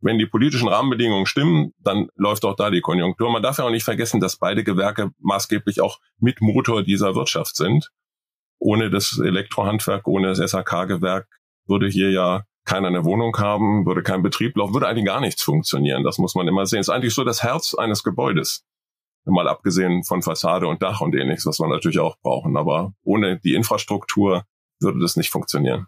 Wenn 0.00 0.18
die 0.18 0.26
politischen 0.26 0.68
Rahmenbedingungen 0.68 1.24
stimmen, 1.24 1.72
dann 1.78 2.08
läuft 2.14 2.44
auch 2.44 2.56
da 2.56 2.70
die 2.70 2.82
Konjunktur. 2.82 3.32
Man 3.32 3.42
darf 3.42 3.56
ja 3.56 3.64
auch 3.64 3.70
nicht 3.70 3.84
vergessen, 3.84 4.20
dass 4.20 4.36
beide 4.36 4.62
Gewerke 4.62 5.12
maßgeblich 5.20 5.80
auch 5.80 5.98
Mitmotor 6.18 6.82
dieser 6.82 7.14
Wirtschaft 7.14 7.56
sind 7.56 7.90
ohne 8.58 8.90
das 8.90 9.18
Elektrohandwerk, 9.18 10.06
ohne 10.06 10.34
das 10.34 10.38
SAK-Gewerk 10.50 11.28
würde 11.66 11.88
hier 11.88 12.10
ja 12.10 12.44
keiner 12.64 12.88
eine 12.88 13.04
Wohnung 13.04 13.36
haben, 13.38 13.84
würde 13.86 14.02
kein 14.02 14.22
Betrieb 14.22 14.56
laufen, 14.56 14.74
würde 14.74 14.88
eigentlich 14.88 15.04
gar 15.04 15.20
nichts 15.20 15.42
funktionieren. 15.42 16.02
Das 16.02 16.18
muss 16.18 16.34
man 16.34 16.48
immer 16.48 16.66
sehen. 16.66 16.80
Es 16.80 16.88
ist 16.88 16.94
eigentlich 16.94 17.14
so 17.14 17.24
das 17.24 17.42
Herz 17.42 17.74
eines 17.74 18.02
Gebäudes. 18.02 18.64
Mal 19.26 19.48
abgesehen 19.48 20.04
von 20.04 20.22
Fassade 20.22 20.66
und 20.66 20.82
Dach 20.82 21.00
und 21.00 21.14
ähnliches, 21.14 21.46
was 21.46 21.58
wir 21.58 21.68
natürlich 21.68 21.98
auch 21.98 22.16
brauchen. 22.22 22.56
Aber 22.56 22.92
ohne 23.02 23.38
die 23.40 23.54
Infrastruktur 23.54 24.44
würde 24.80 25.00
das 25.00 25.16
nicht 25.16 25.30
funktionieren. 25.30 25.86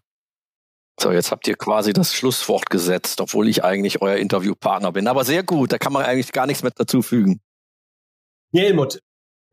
So, 0.98 1.12
jetzt 1.12 1.30
habt 1.30 1.46
ihr 1.46 1.56
quasi 1.56 1.92
das 1.92 2.14
Schlusswort 2.14 2.70
gesetzt, 2.70 3.20
obwohl 3.20 3.48
ich 3.48 3.62
eigentlich 3.62 4.00
euer 4.00 4.16
Interviewpartner 4.16 4.92
bin. 4.92 5.06
Aber 5.08 5.24
sehr 5.24 5.42
gut, 5.42 5.72
da 5.72 5.78
kann 5.78 5.92
man 5.92 6.04
eigentlich 6.04 6.32
gar 6.32 6.46
nichts 6.46 6.62
mehr 6.62 6.72
dazu 6.74 7.02
fügen. 7.02 7.40
Ja, 8.52 8.62
Helmut, 8.62 9.02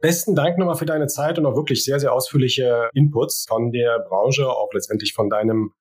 Besten 0.03 0.35
Dank 0.35 0.57
nochmal 0.57 0.75
für 0.75 0.85
deine 0.85 1.07
Zeit 1.07 1.39
und 1.39 1.45
auch 1.45 1.55
wirklich 1.55 1.85
sehr, 1.85 1.97
sehr 1.97 2.11
ausführliche 2.11 2.89
Inputs 2.93 3.45
von 3.47 3.71
der 3.71 3.99
Branche, 3.99 4.49
auch 4.49 4.73
letztendlich 4.73 5.13
von 5.13 5.29
deinem 5.29 5.71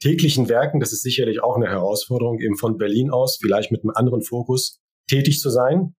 täglichen 0.00 0.48
Werken. 0.48 0.80
Das 0.80 0.94
ist 0.94 1.02
sicherlich 1.02 1.42
auch 1.42 1.56
eine 1.56 1.68
Herausforderung, 1.68 2.40
eben 2.40 2.56
von 2.56 2.78
Berlin 2.78 3.10
aus, 3.10 3.36
vielleicht 3.38 3.72
mit 3.72 3.82
einem 3.82 3.92
anderen 3.94 4.22
Fokus 4.22 4.80
tätig 5.10 5.40
zu 5.40 5.50
sein. 5.50 5.94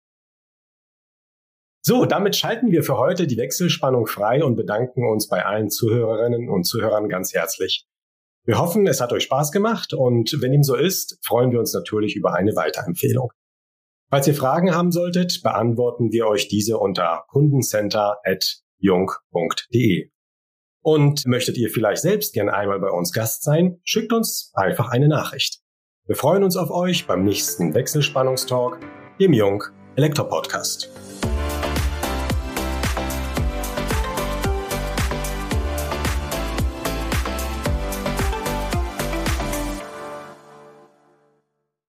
So, 1.85 2.05
damit 2.05 2.35
schalten 2.35 2.71
wir 2.71 2.81
für 2.81 2.97
heute 2.97 3.27
die 3.27 3.37
Wechselspannung 3.37 4.07
frei 4.07 4.43
und 4.43 4.55
bedanken 4.55 5.07
uns 5.07 5.27
bei 5.27 5.45
allen 5.45 5.69
Zuhörerinnen 5.69 6.49
und 6.49 6.63
Zuhörern 6.63 7.09
ganz 7.09 7.35
herzlich. 7.35 7.85
Wir 8.43 8.57
hoffen, 8.57 8.87
es 8.87 9.01
hat 9.01 9.13
euch 9.13 9.25
Spaß 9.25 9.51
gemacht 9.51 9.93
und 9.93 10.41
wenn 10.41 10.51
ihm 10.51 10.63
so 10.63 10.73
ist, 10.73 11.19
freuen 11.23 11.51
wir 11.51 11.59
uns 11.59 11.75
natürlich 11.75 12.15
über 12.15 12.33
eine 12.33 12.55
Weiterempfehlung. 12.55 13.29
Falls 14.09 14.25
ihr 14.25 14.35
Fragen 14.35 14.73
haben 14.73 14.93
solltet, 14.93 15.43
beantworten 15.43 16.13
wir 16.13 16.27
euch 16.27 16.47
diese 16.47 16.77
unter 16.77 17.25
kundencenter.jung.de. 17.27 20.11
Und 20.81 21.25
möchtet 21.25 21.57
ihr 21.57 21.69
vielleicht 21.69 22.01
selbst 22.01 22.33
gern 22.33 22.47
einmal 22.47 22.79
bei 22.79 22.89
uns 22.89 23.11
Gast 23.11 23.43
sein, 23.43 23.81
schickt 23.83 24.13
uns 24.13 24.53
einfach 24.53 24.91
eine 24.91 25.09
Nachricht. 25.09 25.59
Wir 26.05 26.15
freuen 26.15 26.45
uns 26.45 26.55
auf 26.55 26.71
euch 26.71 27.05
beim 27.05 27.25
nächsten 27.25 27.73
Wechselspannungstalk, 27.73 28.79
dem 29.19 29.33
Jung 29.33 29.65
Elektro 29.97 30.23
Podcast. 30.23 30.89